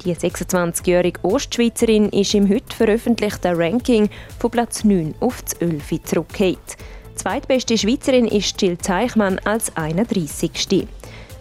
Die 0.03 0.15
26-jährige 0.15 1.23
Ostschweizerin 1.23 2.09
ist 2.09 2.33
im 2.33 2.49
heute 2.49 2.75
veröffentlichten 2.75 3.55
Ranking 3.55 4.09
von 4.39 4.51
Platz 4.51 4.83
9 4.83 5.15
auf 5.19 5.41
das 5.43 5.53
11 5.53 6.03
zurückgekehrt. 6.03 6.77
Zweitbeste 7.15 7.77
Schweizerin 7.77 8.27
ist 8.27 8.61
Jill 8.61 8.77
Zeichmann 8.77 9.39
als 9.45 9.75
31. 9.77 10.87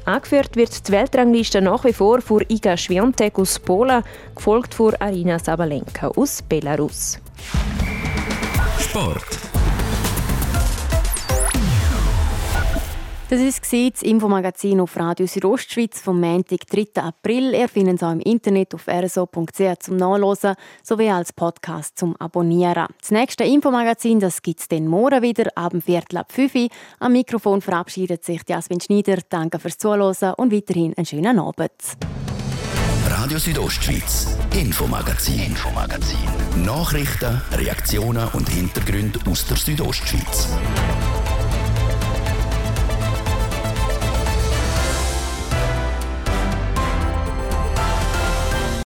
Angeführt 0.05 0.57
wird 0.57 0.87
die 0.87 0.93
Weltrangliste 0.93 1.61
nach 1.61 1.85
wie 1.85 1.93
vor 1.93 2.21
von 2.21 2.45
Iga 2.49 2.77
Swiatek 2.77 3.39
aus 3.39 3.59
Polen, 3.59 4.03
gefolgt 4.35 4.75
von 4.75 4.95
Arina 4.97 5.39
Sabalenka 5.39 6.09
aus 6.09 6.43
Belarus. 6.43 7.19
Sport. 8.79 9.50
Das 13.31 13.39
war 13.39 13.91
das 13.91 14.03
Infomagazin 14.03 14.81
auf 14.81 14.97
Radio 14.97 15.25
Südostschweiz 15.25 16.01
vom 16.01 16.19
Montag, 16.19 16.67
3. 16.67 17.01
April. 17.01 17.55
Ihr 17.55 17.69
findet 17.69 17.99
es 17.99 18.03
auch 18.03 18.11
im 18.11 18.19
Internet 18.19 18.75
auf 18.75 18.89
rso.ch 18.89 19.79
zum 19.79 19.97
Nachlesen 19.99 20.57
sowie 20.83 21.11
als 21.11 21.33
Podcast 21.33 21.97
zum 21.97 22.17
Abonnieren. 22.17 22.89
Das 23.01 23.13
nächste 23.13 23.45
Infomagazin 23.45 24.19
gibt 24.19 24.59
es 24.59 24.67
dann 24.67 24.89
morgen 24.89 25.23
wieder, 25.23 25.49
ab 25.55 25.71
dem 25.71 25.81
Viertel 25.81 26.17
ab 26.17 26.33
5 26.33 26.55
Uhr. 26.57 26.69
Am 26.99 27.13
Mikrofon 27.13 27.61
verabschiedet 27.61 28.25
sich 28.25 28.41
Jasmin 28.49 28.81
Schneider. 28.81 29.19
Danke 29.29 29.61
fürs 29.61 29.79
Zuhören 29.79 30.35
und 30.37 30.53
weiterhin 30.53 30.95
einen 30.97 31.07
schönen 31.07 31.39
Abend. 31.39 31.71
Radio 33.11 33.39
Südostschweiz, 33.39 34.37
Infomagazin, 34.61 35.39
Infomagazin. 35.39 36.19
Nachrichten, 36.65 37.41
Reaktionen 37.53 38.27
und 38.33 38.49
Hintergründe 38.49 39.21
aus 39.31 39.47
der 39.47 39.57
Südostschweiz. 39.57 40.49